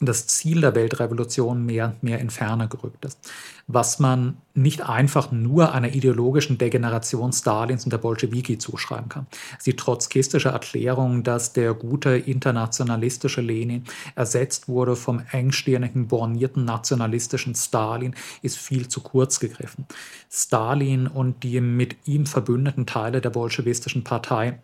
[0.06, 3.18] das Ziel der Weltrevolution mehr und mehr in Ferne gerückt ist.
[3.66, 9.26] Was man nicht einfach nur einer ideologischen Degeneration Stalins und der Bolschewiki zuschreiben kann.
[9.64, 13.84] Die trotzkistische Erklärung, dass der gute internationalistische Lenin
[14.14, 19.86] ersetzt wurde vom engstirnigen, bornierten nationalistischen Stalin, ist viel zu kurz gegriffen.
[20.30, 24.58] Stalin und die mit ihm verbündeten Teile der bolschewistischen Partei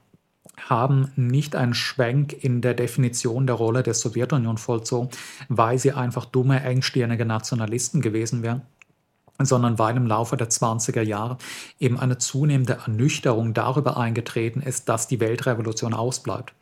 [0.57, 5.11] haben nicht einen Schwenk in der Definition der Rolle der Sowjetunion vollzogen,
[5.49, 8.62] weil sie einfach dumme, engstirnige Nationalisten gewesen wären
[9.40, 11.38] sondern weil im Laufe der 20er Jahre
[11.78, 16.55] eben eine zunehmende Ernüchterung darüber eingetreten ist, dass die Weltrevolution ausbleibt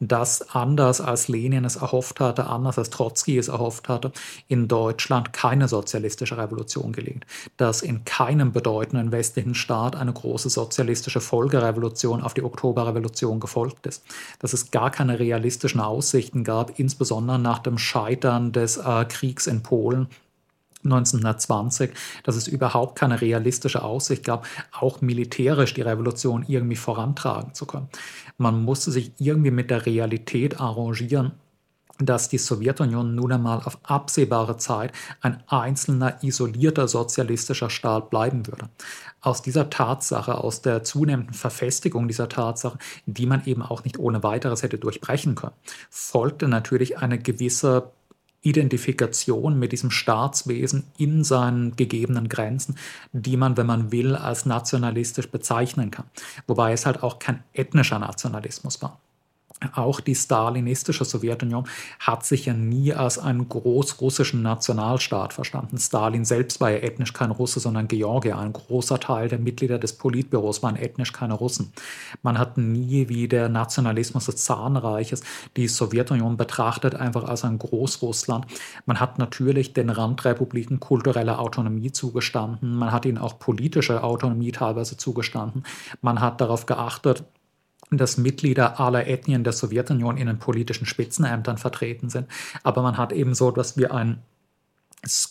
[0.00, 4.12] dass anders als Lenin es erhofft hatte, anders als Trotzki es erhofft hatte,
[4.46, 7.26] in Deutschland keine sozialistische Revolution gelingt,
[7.56, 14.04] dass in keinem bedeutenden westlichen Staat eine große sozialistische Folgerevolution auf die Oktoberrevolution gefolgt ist,
[14.38, 19.62] dass es gar keine realistischen Aussichten gab, insbesondere nach dem Scheitern des äh, Kriegs in
[19.62, 20.08] Polen
[20.92, 21.90] 1920,
[22.24, 27.88] dass es überhaupt keine realistische Aussicht gab, auch militärisch die Revolution irgendwie vorantragen zu können.
[28.36, 31.32] Man musste sich irgendwie mit der Realität arrangieren
[31.98, 38.68] dass die Sowjetunion nun einmal auf absehbare Zeit ein einzelner, isolierter sozialistischer Staat bleiben würde.
[39.20, 44.22] Aus dieser Tatsache, aus der zunehmenden Verfestigung dieser Tatsache, die man eben auch nicht ohne
[44.22, 45.54] weiteres hätte durchbrechen können,
[45.90, 47.90] folgte natürlich eine gewisse
[48.42, 52.76] Identifikation mit diesem Staatswesen in seinen gegebenen Grenzen,
[53.12, 56.06] die man, wenn man will, als nationalistisch bezeichnen kann.
[56.46, 59.00] Wobei es halt auch kein ethnischer Nationalismus war.
[59.74, 61.66] Auch die stalinistische Sowjetunion
[61.98, 65.78] hat sich ja nie als einen großrussischen Nationalstaat verstanden.
[65.78, 68.38] Stalin selbst war ja ethnisch kein Russe, sondern Georgier.
[68.38, 71.72] Ein großer Teil der Mitglieder des Politbüros waren ethnisch keine Russen.
[72.22, 75.22] Man hat nie wie der Nationalismus des Zarenreiches
[75.56, 78.46] die Sowjetunion betrachtet, einfach als ein Großrussland.
[78.86, 82.76] Man hat natürlich den Randrepubliken kulturelle Autonomie zugestanden.
[82.76, 85.64] Man hat ihnen auch politische Autonomie teilweise zugestanden.
[86.00, 87.24] Man hat darauf geachtet,
[87.90, 92.28] dass Mitglieder aller Ethnien der Sowjetunion in den politischen Spitzenämtern vertreten sind.
[92.62, 94.22] Aber man hat eben so etwas wie einen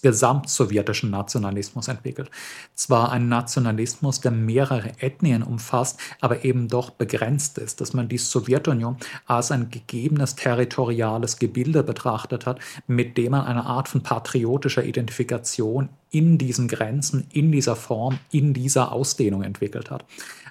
[0.01, 2.31] gesamtsowjetischen Nationalismus entwickelt.
[2.73, 8.17] Zwar ein Nationalismus, der mehrere Ethnien umfasst, aber eben doch begrenzt ist, dass man die
[8.17, 8.95] Sowjetunion
[9.25, 15.89] als ein gegebenes territoriales Gebilde betrachtet hat, mit dem man eine Art von patriotischer Identifikation
[16.11, 20.05] in diesen Grenzen, in dieser Form, in dieser Ausdehnung entwickelt hat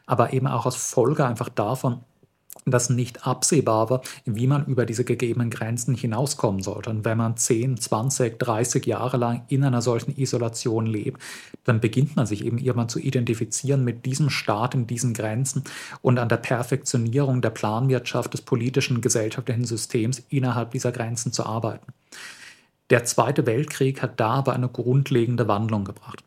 [0.07, 2.01] aber eben auch als Folge einfach davon,
[2.65, 6.91] dass nicht absehbar war, wie man über diese gegebenen Grenzen hinauskommen sollte.
[6.91, 11.21] Und wenn man 10, 20, 30 Jahre lang in einer solchen Isolation lebt,
[11.65, 15.65] dann beginnt man sich eben irgendwann zu identifizieren mit diesem Staat in diesen Grenzen
[16.03, 21.93] und an der Perfektionierung der Planwirtschaft des politischen, gesellschaftlichen Systems innerhalb dieser Grenzen zu arbeiten.
[22.91, 26.25] Der Zweite Weltkrieg hat da aber eine grundlegende Wandlung gebracht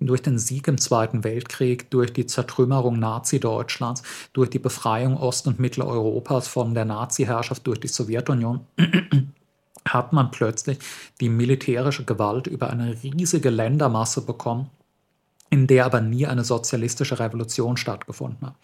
[0.00, 5.60] durch den Sieg im Zweiten Weltkrieg, durch die Zertrümmerung Nazi-Deutschlands, durch die Befreiung Ost- und
[5.60, 8.60] Mitteleuropas von der Nazi-Herrschaft durch die Sowjetunion,
[9.88, 10.78] hat man plötzlich
[11.20, 14.70] die militärische Gewalt über eine riesige Ländermasse bekommen,
[15.50, 18.56] in der aber nie eine sozialistische Revolution stattgefunden hat.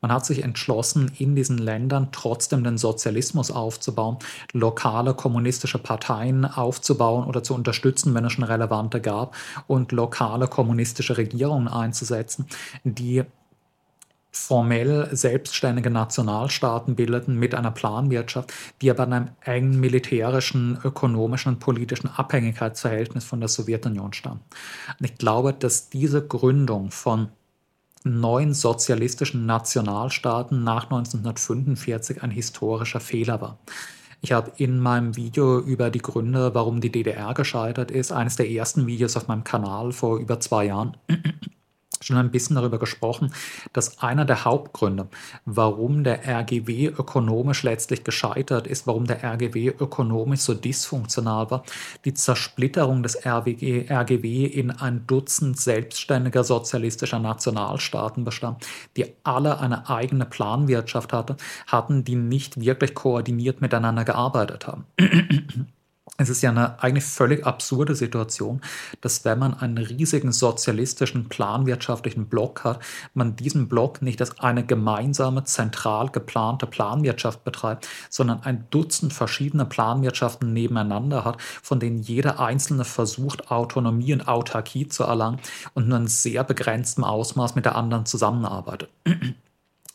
[0.00, 4.18] Man hat sich entschlossen, in diesen Ländern trotzdem den Sozialismus aufzubauen,
[4.52, 9.34] lokale kommunistische Parteien aufzubauen oder zu unterstützen, wenn es schon relevante gab,
[9.66, 12.46] und lokale kommunistische Regierungen einzusetzen,
[12.84, 13.24] die
[14.30, 21.58] formell selbstständige Nationalstaaten bildeten mit einer Planwirtschaft, die aber in einem engen militärischen, ökonomischen und
[21.60, 24.40] politischen Abhängigkeitsverhältnis von der Sowjetunion stand.
[24.98, 27.28] Und ich glaube, dass diese Gründung von
[28.04, 33.58] neuen sozialistischen Nationalstaaten nach 1945 ein historischer Fehler war.
[34.20, 38.50] Ich habe in meinem Video über die Gründe, warum die DDR gescheitert ist, eines der
[38.50, 40.96] ersten Videos auf meinem Kanal vor über zwei Jahren,
[42.00, 43.32] schon ein bisschen darüber gesprochen,
[43.72, 45.08] dass einer der Hauptgründe,
[45.44, 51.64] warum der RGW ökonomisch letztlich gescheitert ist, warum der RGW ökonomisch so dysfunktional war,
[52.04, 59.88] die Zersplitterung des RWG, RGW in ein Dutzend selbstständiger sozialistischer Nationalstaaten bestand, die alle eine
[59.88, 61.36] eigene Planwirtschaft hatte,
[61.66, 64.86] hatten, die nicht wirklich koordiniert miteinander gearbeitet haben.
[66.20, 68.60] Es ist ja eine eigentlich völlig absurde Situation,
[69.00, 72.80] dass wenn man einen riesigen sozialistischen planwirtschaftlichen Block hat,
[73.14, 79.64] man diesen Block nicht als eine gemeinsame, zentral geplante Planwirtschaft betreibt, sondern ein Dutzend verschiedene
[79.64, 85.38] Planwirtschaften nebeneinander hat, von denen jede einzelne versucht, Autonomie und Autarkie zu erlangen
[85.74, 88.90] und nur in sehr begrenztem Ausmaß mit der anderen zusammenarbeitet.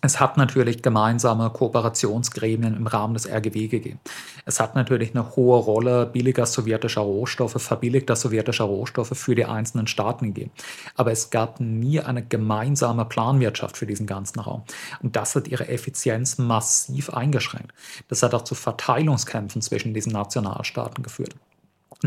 [0.05, 4.01] Es hat natürlich gemeinsame Kooperationsgremien im Rahmen des RGW gegeben.
[4.45, 9.87] Es hat natürlich eine hohe Rolle billiger sowjetischer Rohstoffe, verbilligter sowjetischer Rohstoffe für die einzelnen
[9.87, 10.51] Staaten gegeben.
[10.97, 14.63] Aber es gab nie eine gemeinsame Planwirtschaft für diesen ganzen Raum.
[15.01, 17.71] Und das hat ihre Effizienz massiv eingeschränkt.
[18.09, 21.33] Das hat auch zu Verteilungskämpfen zwischen diesen Nationalstaaten geführt.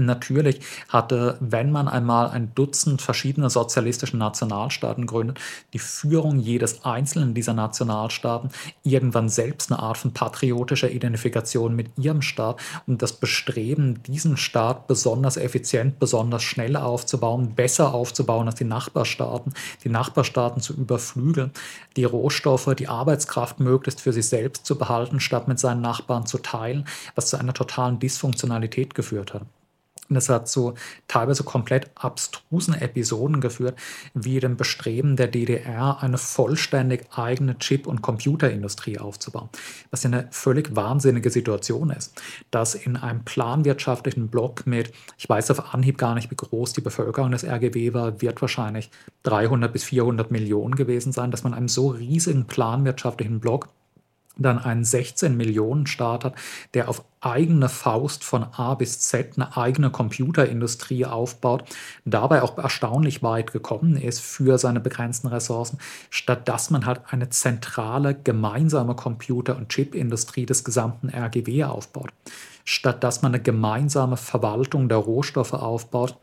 [0.04, 5.40] Natürlich hatte, wenn man einmal ein Dutzend verschiedene sozialistische Nationalstaaten gründet,
[5.72, 8.50] die Führung jedes einzelnen dieser Nationalstaaten
[8.82, 14.86] irgendwann selbst eine Art von patriotischer Identifikation mit ihrem Staat und das Bestreben, diesen Staat
[14.86, 21.52] besonders effizient, besonders schnell aufzubauen, besser aufzubauen als die Nachbarstaaten, die Nachbarstaaten zu überflügeln,
[21.96, 26.36] die Rohstoffe, die Arbeitskraft möglichst für sich selbst zu behalten, statt mit seinen Nachbarn zu
[26.36, 29.46] teilen, was zu einer totalen Dysfunktionalität geführt hat.
[30.08, 30.74] Und das hat zu
[31.08, 33.76] teilweise komplett abstrusen Episoden geführt,
[34.14, 39.48] wie dem Bestreben der DDR, eine vollständig eigene Chip- und Computerindustrie aufzubauen.
[39.90, 45.50] Was ja eine völlig wahnsinnige Situation ist, dass in einem planwirtschaftlichen Block mit, ich weiß
[45.50, 48.90] auf Anhieb gar nicht, wie groß die Bevölkerung des RGW war, wird wahrscheinlich
[49.24, 53.68] 300 bis 400 Millionen gewesen sein, dass man einem so riesigen planwirtschaftlichen Block
[54.36, 56.34] dann einen 16 Millionen Staat hat,
[56.74, 61.64] der auf eigene Faust von A bis Z eine eigene Computerindustrie aufbaut,
[62.04, 65.78] dabei auch erstaunlich weit gekommen ist für seine begrenzten Ressourcen,
[66.10, 72.12] statt dass man halt eine zentrale gemeinsame Computer- und Chipindustrie des gesamten RGW aufbaut,
[72.64, 76.16] statt dass man eine gemeinsame Verwaltung der Rohstoffe aufbaut,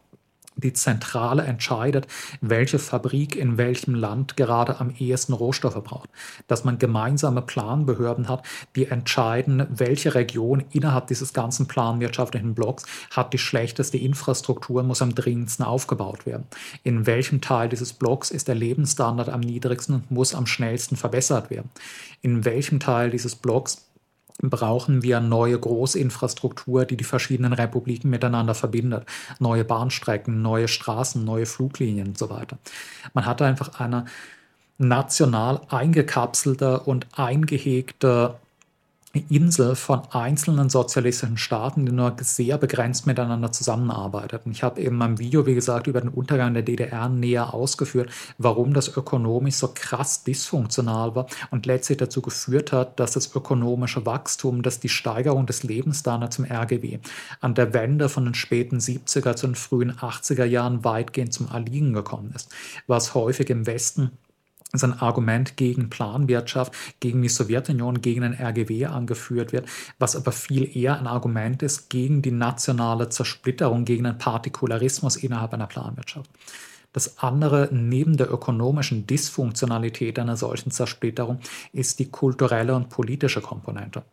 [0.56, 2.08] die Zentrale entscheidet,
[2.42, 6.10] welche Fabrik in welchem Land gerade am ehesten Rohstoffe braucht.
[6.48, 8.46] Dass man gemeinsame Planbehörden hat,
[8.76, 15.16] die entscheiden, welche Region innerhalb dieses ganzen planwirtschaftlichen Blocks hat die schlechteste Infrastruktur, muss am
[15.16, 16.46] dringendsten aufgebaut werden.
[16.84, 21.50] In welchem Teil dieses Blocks ist der Lebensstandard am niedrigsten und muss am schnellsten verbessert
[21.50, 21.70] werden.
[22.22, 23.86] In welchem Teil dieses Blocks
[24.42, 29.06] brauchen wir neue Großinfrastruktur, die die verschiedenen Republiken miteinander verbindet.
[29.40, 32.58] Neue Bahnstrecken, neue Straßen, neue Fluglinien und so weiter.
[33.14, 34.06] Man hat einfach eine
[34.78, 38.36] national eingekapselte und eingehegte
[39.20, 44.52] Insel von einzelnen sozialistischen Staaten, die nur sehr begrenzt miteinander zusammenarbeiteten.
[44.52, 48.10] Ich habe eben im Video, wie gesagt, über den Untergang der DDR näher ausgeführt,
[48.40, 54.04] warum das ökonomisch so krass dysfunktional war und letztlich dazu geführt hat, dass das ökonomische
[54.08, 56.98] Wachstum, dass die Steigerung des Lebensstandards im RGW
[57.40, 61.94] an der Wende von den späten 70er zu den frühen 80er Jahren weitgehend zum Erliegen
[61.94, 62.52] gekommen ist,
[62.88, 64.12] was häufig im Westen
[64.74, 69.68] ist ein Argument gegen Planwirtschaft, gegen die Sowjetunion, gegen den RGW angeführt wird,
[70.00, 75.54] was aber viel eher ein Argument ist gegen die nationale Zersplitterung, gegen den Partikularismus innerhalb
[75.54, 76.30] einer Planwirtschaft.
[76.92, 81.40] Das andere neben der ökonomischen Dysfunktionalität einer solchen Zersplitterung
[81.72, 84.04] ist die kulturelle und politische Komponente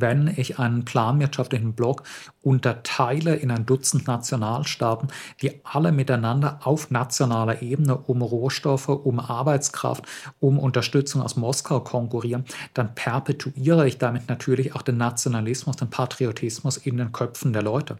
[0.00, 2.02] wenn ich einen planwirtschaftlichen Block
[2.42, 5.08] unterteile in ein Dutzend Nationalstaaten,
[5.40, 10.04] die alle miteinander auf nationaler Ebene um Rohstoffe, um Arbeitskraft,
[10.40, 16.76] um Unterstützung aus Moskau konkurrieren, dann perpetuiere ich damit natürlich auch den Nationalismus, den Patriotismus
[16.76, 17.98] in den Köpfen der Leute.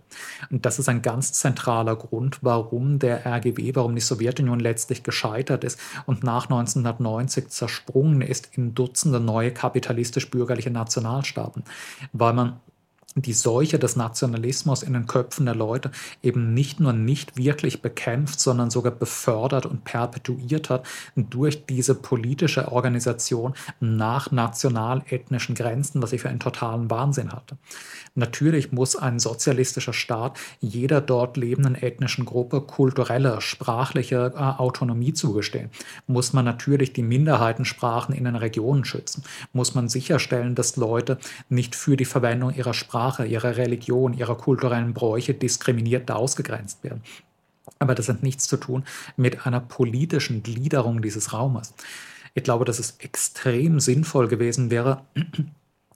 [0.51, 5.65] Und das ist ein ganz zentraler Grund, warum der RGW, warum die Sowjetunion letztlich gescheitert
[5.65, 11.65] ist und nach 1990 zersprungen ist in Dutzende neue kapitalistisch-bürgerliche Nationalstaaten
[12.13, 12.61] weil man
[13.15, 15.91] die Seuche des Nationalismus in den Köpfen der Leute
[16.23, 20.87] eben nicht nur nicht wirklich bekämpft, sondern sogar befördert und perpetuiert hat
[21.17, 27.57] durch diese politische Organisation nach national-ethnischen Grenzen, was ich für einen totalen Wahnsinn hatte.
[28.15, 35.71] Natürlich muss ein sozialistischer Staat jeder dort lebenden ethnischen Gruppe kulturelle, sprachliche äh, Autonomie zugestehen.
[36.07, 39.25] Muss man natürlich die Minderheitensprachen in den Regionen schützen.
[39.55, 44.37] Muss man sicherstellen, dass Leute nicht für die Verwendung ihrer Sprache Sprache, ihrer Religion, ihrer
[44.37, 47.03] kulturellen Bräuche diskriminiert ausgegrenzt werden.
[47.81, 48.85] Aber das hat nichts zu tun
[49.17, 51.75] mit einer politischen Gliederung dieses Raumes.
[52.35, 55.03] Ich glaube, dass es extrem sinnvoll gewesen wäre,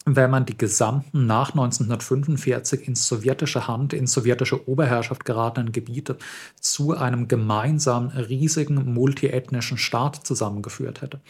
[0.08, 6.16] wenn man die gesamten nach 1945 in sowjetische Hand, in sowjetische Oberherrschaft geratenen Gebiete
[6.60, 11.20] zu einem gemeinsamen, riesigen, multiethnischen Staat zusammengeführt hätte.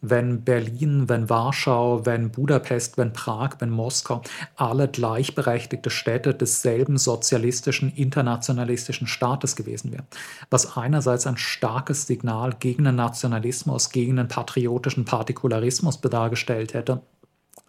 [0.00, 4.22] Wenn Berlin, wenn Warschau, wenn Budapest, wenn Prag, wenn Moskau
[4.54, 10.06] alle gleichberechtigte Städte desselben sozialistischen, internationalistischen Staates gewesen wären.
[10.50, 17.02] Was einerseits ein starkes Signal gegen den Nationalismus, gegen den patriotischen Partikularismus dargestellt hätte,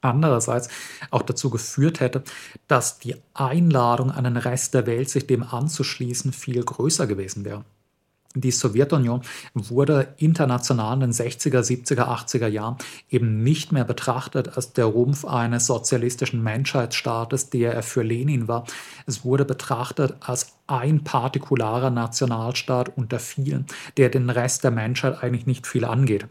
[0.02, 0.70] andererseits
[1.10, 2.24] auch dazu geführt hätte,
[2.68, 7.64] dass die Einladung an den Rest der Welt, sich dem anzuschließen, viel größer gewesen wäre.
[8.34, 9.22] Die Sowjetunion
[9.54, 12.78] wurde international in den 60er, 70er, 80er Jahren
[13.10, 18.66] eben nicht mehr betrachtet als der Rumpf eines sozialistischen Menschheitsstaates, der er für Lenin war.
[19.06, 23.66] Es wurde betrachtet als ein partikularer Nationalstaat unter vielen,
[23.98, 26.26] der den Rest der Menschheit eigentlich nicht viel angeht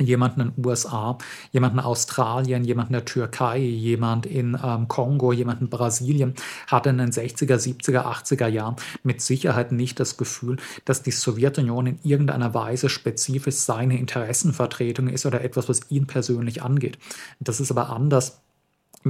[0.00, 1.18] jemanden in den USA,
[1.52, 6.34] jemanden in Australien, jemanden in der Türkei, jemand in ähm, Kongo, jemand in Brasilien,
[6.66, 11.86] hatte in den 60er, 70er, 80er Jahren mit Sicherheit nicht das Gefühl, dass die Sowjetunion
[11.86, 16.98] in irgendeiner Weise spezifisch seine Interessenvertretung ist oder etwas, was ihn persönlich angeht.
[17.40, 18.40] Das ist aber anders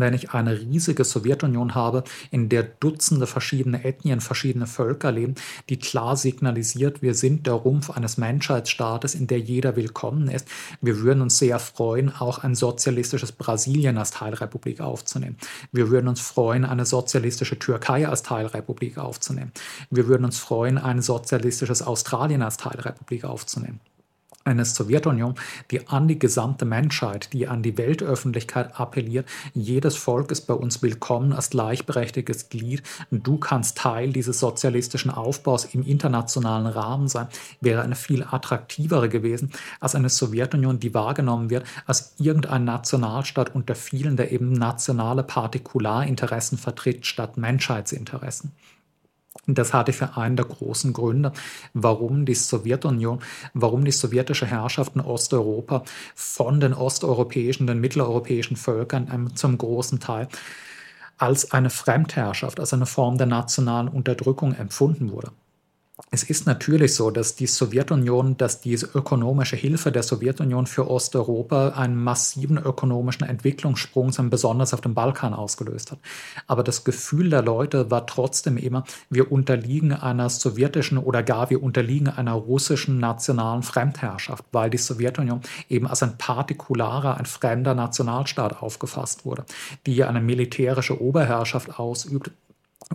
[0.01, 5.35] wenn ich eine riesige Sowjetunion habe, in der Dutzende verschiedene Ethnien, verschiedene Völker leben,
[5.69, 10.47] die klar signalisiert, wir sind der Rumpf eines Menschheitsstaates, in der jeder willkommen ist.
[10.81, 15.37] Wir würden uns sehr freuen, auch ein sozialistisches Brasilien als Teilrepublik aufzunehmen.
[15.73, 19.53] Wir würden uns freuen, eine sozialistische Türkei als Teilrepublik aufzunehmen.
[19.91, 23.81] Wir würden uns freuen, ein sozialistisches Australien als Teilrepublik aufzunehmen
[24.47, 25.35] eine Sowjetunion,
[25.71, 29.29] die an die gesamte Menschheit, die an die Weltöffentlichkeit appelliert.
[29.55, 32.83] Jedes Volk ist bei uns willkommen als gleichberechtigtes Glied.
[33.11, 37.27] Du kannst Teil dieses sozialistischen Aufbaus im internationalen Rahmen sein,
[37.61, 39.51] wäre eine viel attraktivere gewesen
[39.81, 46.59] als eine Sowjetunion, die wahrgenommen wird als irgendein Nationalstaat unter vielen, der eben nationale Partikularinteressen
[46.59, 48.53] vertritt statt Menschheitsinteressen.
[49.47, 51.33] Das hatte für einen der großen Gründe,
[51.75, 53.21] warum die Sowjetunion,
[53.55, 55.85] warum die sowjetische Herrschaft in Osteuropa
[56.15, 60.29] von den osteuropäischen, den mitteleuropäischen Völkern zum großen Teil
[61.19, 65.33] als eine Fremdherrschaft, als eine Form der nationalen Unterdrückung empfunden wurde
[66.11, 71.71] es ist natürlich so, dass die Sowjetunion, dass diese ökonomische Hilfe der Sowjetunion für Osteuropa
[71.71, 75.99] einen massiven ökonomischen Entwicklungssprung, besonders auf dem Balkan, ausgelöst hat.
[76.47, 81.63] Aber das Gefühl der Leute war trotzdem immer, wir unterliegen einer sowjetischen oder gar wir
[81.63, 85.41] unterliegen einer russischen nationalen Fremdherrschaft, weil die Sowjetunion
[85.71, 89.47] eben als ein partikularer, ein fremder Nationalstaat aufgefasst wurde,
[89.87, 92.31] die eine militärische Oberherrschaft ausübt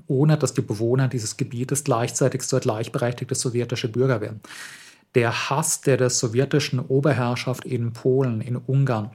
[0.07, 4.41] ohne dass die Bewohner dieses Gebietes gleichzeitig so gleichberechtigte sowjetische Bürger werden.
[5.15, 9.11] Der Hass, der der sowjetischen Oberherrschaft in Polen, in Ungarn,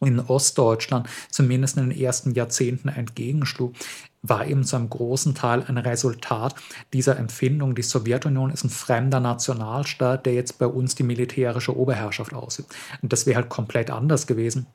[0.00, 3.74] in Ostdeutschland zumindest in den ersten Jahrzehnten entgegenschlug,
[4.22, 6.56] war eben zu einem großen Teil ein Resultat
[6.92, 7.76] dieser Empfindung.
[7.76, 12.74] Die Sowjetunion ist ein fremder Nationalstaat, der jetzt bei uns die militärische Oberherrschaft ausübt.
[13.00, 14.66] Und das wäre halt komplett anders gewesen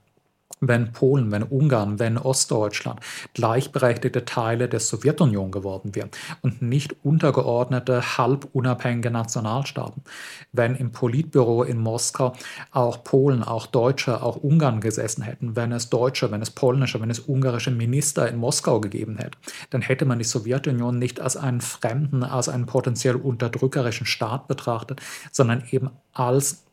[0.60, 3.00] wenn Polen, wenn Ungarn, wenn Ostdeutschland
[3.34, 6.10] gleichberechtigte Teile der Sowjetunion geworden wären
[6.42, 10.04] und nicht untergeordnete, halb unabhängige Nationalstaaten.
[10.52, 12.34] Wenn im Politbüro in Moskau
[12.72, 17.10] auch Polen, auch Deutsche, auch Ungarn gesessen hätten, wenn es deutsche, wenn es polnische, wenn
[17.10, 19.38] es ungarische Minister in Moskau gegeben hätte,
[19.70, 25.02] dann hätte man die Sowjetunion nicht als einen fremden, als einen potenziell unterdrückerischen Staat betrachtet,
[25.32, 26.67] sondern eben als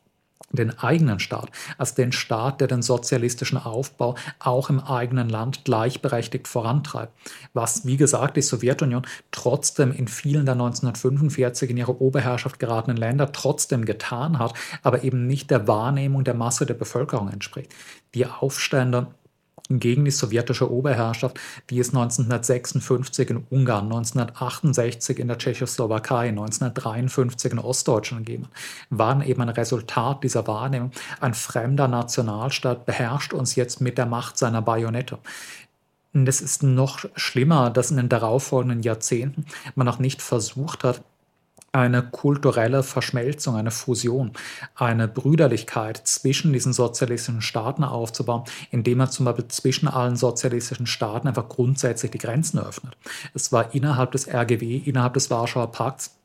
[0.51, 6.47] den eigenen Staat, als den Staat, der den sozialistischen Aufbau auch im eigenen Land gleichberechtigt
[6.47, 7.13] vorantreibt.
[7.53, 13.31] Was, wie gesagt, die Sowjetunion trotzdem in vielen der 1945 in ihre Oberherrschaft geratenen Länder
[13.31, 17.73] trotzdem getan hat, aber eben nicht der Wahrnehmung der Masse der Bevölkerung entspricht.
[18.13, 19.07] Die Aufstände
[19.69, 21.39] gegen die sowjetische Oberherrschaft,
[21.69, 28.47] die es 1956 in Ungarn, 1968 in der Tschechoslowakei, 1953 in Ostdeutschland gegeben
[28.89, 30.91] waren eben ein Resultat dieser Wahrnehmung.
[31.19, 35.19] Ein fremder Nationalstaat beherrscht uns jetzt mit der Macht seiner Bajonette.
[36.13, 39.45] Und es ist noch schlimmer, dass in den darauffolgenden Jahrzehnten
[39.75, 41.01] man noch nicht versucht hat,
[41.75, 44.31] eine kulturelle Verschmelzung, eine Fusion,
[44.75, 51.27] eine Brüderlichkeit zwischen diesen sozialistischen Staaten aufzubauen, indem man zum Beispiel zwischen allen sozialistischen Staaten
[51.27, 52.95] einfach grundsätzlich die Grenzen öffnet.
[53.33, 56.15] Es war innerhalb des RGW, innerhalb des Warschauer Pakts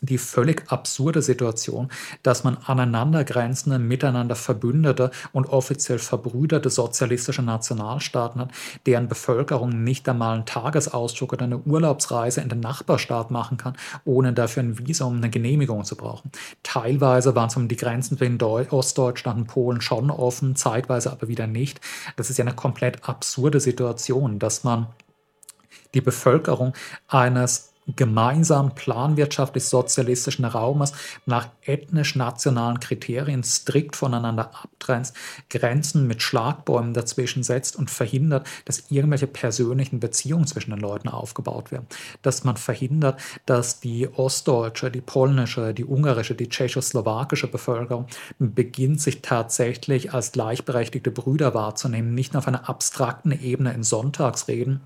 [0.00, 1.90] die völlig absurde Situation,
[2.22, 8.50] dass man aneinandergrenzende, miteinander verbündete und offiziell verbrüderte sozialistische Nationalstaaten hat,
[8.86, 14.32] deren Bevölkerung nicht einmal einen Tagesausflug oder eine Urlaubsreise in den Nachbarstaat machen kann, ohne
[14.32, 16.30] dafür ein Visum, eine Genehmigung zu brauchen.
[16.62, 21.80] Teilweise waren zum die Grenzen zwischen Ostdeutschland und Polen schon offen, zeitweise aber wieder nicht.
[22.16, 24.86] Das ist ja eine komplett absurde Situation, dass man
[25.94, 26.74] die Bevölkerung
[27.08, 30.92] eines gemeinsamen planwirtschaftlich-sozialistischen Raumes
[31.26, 35.14] nach ethnisch-nationalen Kriterien strikt voneinander abgrenzt,
[35.50, 41.72] Grenzen mit Schlagbäumen dazwischen setzt und verhindert, dass irgendwelche persönlichen Beziehungen zwischen den Leuten aufgebaut
[41.72, 41.86] werden.
[42.22, 48.06] Dass man verhindert, dass die ostdeutsche, die polnische, die ungarische, die tschechoslowakische Bevölkerung
[48.38, 54.80] beginnt, sich tatsächlich als gleichberechtigte Brüder wahrzunehmen, nicht nur auf einer abstrakten Ebene in Sonntagsreden,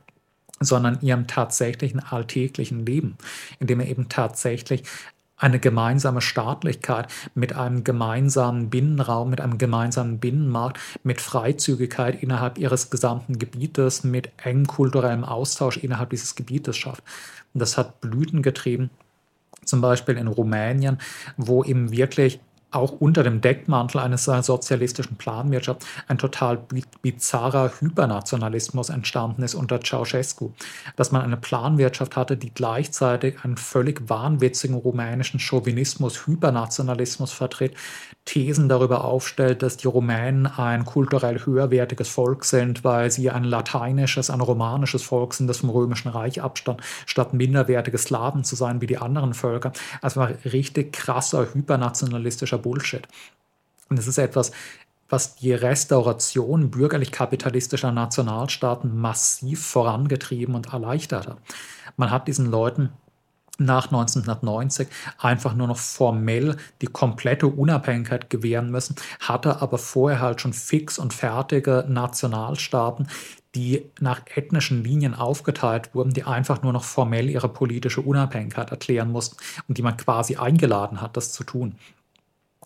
[0.60, 3.16] sondern ihrem tatsächlichen alltäglichen Leben,
[3.58, 4.84] indem er eben tatsächlich
[5.38, 12.90] eine gemeinsame Staatlichkeit mit einem gemeinsamen Binnenraum, mit einem gemeinsamen Binnenmarkt, mit Freizügigkeit innerhalb ihres
[12.90, 17.04] gesamten Gebietes, mit engem kulturellem Austausch innerhalb dieses Gebietes schafft.
[17.54, 18.90] Und das hat Blüten getrieben,
[19.64, 20.98] zum Beispiel in Rumänien,
[21.36, 22.40] wo eben wirklich
[22.70, 26.58] auch unter dem Deckmantel eines sozialistischen Planwirtschaft ein total
[27.02, 30.52] bizarrer Hypernationalismus entstanden ist unter Ceausescu.
[30.96, 37.74] Dass man eine Planwirtschaft hatte, die gleichzeitig einen völlig wahnwitzigen rumänischen Chauvinismus, Hypernationalismus vertritt,
[38.28, 44.28] Thesen darüber aufstellt, dass die Rumänen ein kulturell höherwertiges Volk sind, weil sie ein lateinisches,
[44.28, 48.86] ein romanisches Volk sind, das vom Römischen Reich abstammt, statt minderwertige Slaven zu sein wie
[48.86, 49.72] die anderen Völker.
[50.02, 53.08] Also richtig krasser, hypernationalistischer Bullshit.
[53.88, 54.52] Und es ist etwas,
[55.08, 61.38] was die Restauration bürgerlich-kapitalistischer Nationalstaaten massiv vorangetrieben und erleichtert hat.
[61.96, 62.90] Man hat diesen Leuten
[63.58, 70.40] nach 1990 einfach nur noch formell die komplette Unabhängigkeit gewähren müssen, hatte aber vorher halt
[70.40, 73.08] schon fix und fertige Nationalstaaten,
[73.54, 79.10] die nach ethnischen Linien aufgeteilt wurden, die einfach nur noch formell ihre politische Unabhängigkeit erklären
[79.10, 79.36] mussten
[79.66, 81.74] und die man quasi eingeladen hat, das zu tun.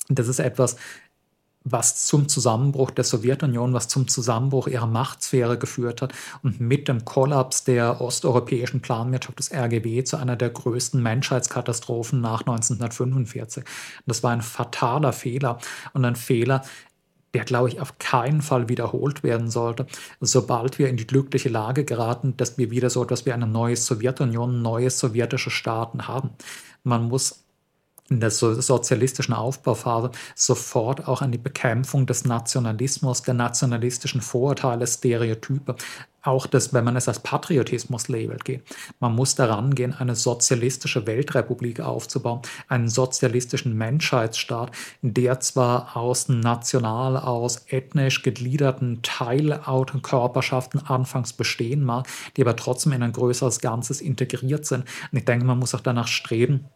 [0.09, 0.77] Das ist etwas,
[1.65, 6.13] was zum Zusammenbruch der Sowjetunion, was zum Zusammenbruch ihrer Machtsphäre geführt hat
[6.43, 12.41] und mit dem Kollaps der osteuropäischen Planwirtschaft des RGW zu einer der größten Menschheitskatastrophen nach
[12.41, 13.65] 1945.
[14.07, 15.59] das war ein fataler Fehler
[15.93, 16.63] und ein Fehler,
[17.35, 19.87] der, glaube ich, auf keinen Fall wiederholt werden sollte,
[20.21, 23.77] sobald wir in die glückliche Lage geraten, dass wir wieder so etwas wie eine neue
[23.77, 26.31] Sowjetunion, neue sowjetische Staaten haben.
[26.85, 27.42] Man muss
[28.13, 35.77] in der sozialistischen Aufbauphase sofort auch an die Bekämpfung des Nationalismus, der nationalistischen Vorurteile, Stereotype,
[36.25, 38.63] auch das, wenn man es als Patriotismus labelt, geht.
[39.01, 44.71] Man muss daran gehen, eine sozialistische Weltrepublik aufzubauen, einen sozialistischen Menschheitsstaat,
[45.03, 52.07] der zwar aus national, aus ethnisch gegliederten Teilautenkörperschaften anfangs bestehen mag,
[52.37, 54.85] die aber trotzdem in ein größeres Ganzes integriert sind.
[55.11, 56.67] Und ich denke, man muss auch danach streben,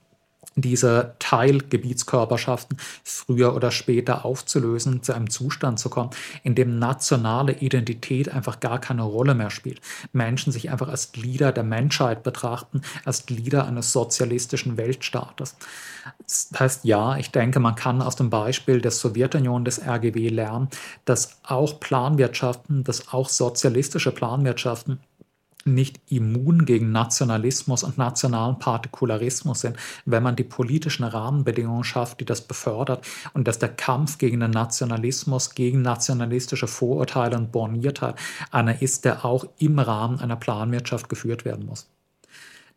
[0.56, 6.10] diese Teilgebietskörperschaften früher oder später aufzulösen, zu einem Zustand zu kommen,
[6.42, 9.80] in dem nationale Identität einfach gar keine Rolle mehr spielt.
[10.12, 15.56] Menschen sich einfach als Glieder der Menschheit betrachten, als Glieder eines sozialistischen Weltstaates.
[16.22, 20.68] Das heißt, ja, ich denke, man kann aus dem Beispiel der Sowjetunion des RGW lernen,
[21.04, 25.00] dass auch Planwirtschaften, dass auch sozialistische Planwirtschaften
[25.66, 32.24] nicht immun gegen Nationalismus und nationalen Partikularismus sind, wenn man die politischen Rahmenbedingungen schafft, die
[32.24, 38.16] das befördert und dass der Kampf gegen den Nationalismus, gegen nationalistische Vorurteile und Borniertheit
[38.50, 41.88] einer ist, der auch im Rahmen einer Planwirtschaft geführt werden muss.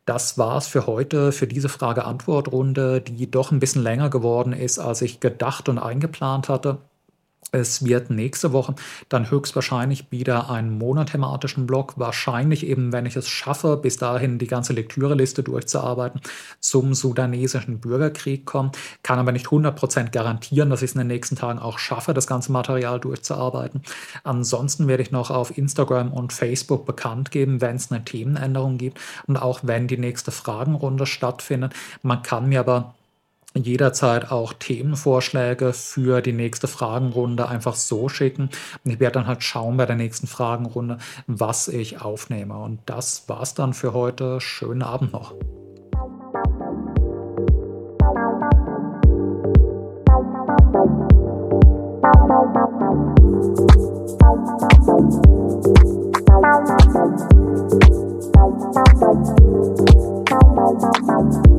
[0.06, 4.80] Das war es für heute, für diese Frage-Antwort-Runde, die doch ein bisschen länger geworden ist,
[4.80, 6.80] als ich gedacht und eingeplant hatte.
[7.52, 8.76] Es wird nächste Woche
[9.10, 14.48] dann höchstwahrscheinlich wieder einen monothematischen Blog, wahrscheinlich eben, wenn ich es schaffe, bis dahin die
[14.48, 16.22] ganze Lektüreliste durchzuarbeiten,
[16.60, 18.72] zum sudanesischen Bürgerkrieg kommen.
[19.02, 22.28] Kann aber nicht 100% garantieren, dass ich es in den nächsten Tagen auch schaffe, das
[22.28, 23.82] ganze Material durchzuarbeiten.
[24.24, 29.00] Ansonsten werde ich noch auf Instagram und Facebook bekannt geben, wenn es eine Themenänderung gibt
[29.26, 31.74] und auch wenn die nächste Fragenrunde stattfindet.
[32.04, 32.94] Man kann mir aber
[33.56, 38.50] jederzeit auch Themenvorschläge für die nächste Fragenrunde einfach so schicken.
[38.84, 40.98] Ich werde dann halt schauen bei der nächsten Fragenrunde,
[41.28, 42.58] was ich aufnehme.
[42.58, 44.40] Und das war's dann für heute.
[44.40, 45.34] Schönen Abend noch.
[61.08, 61.59] Thank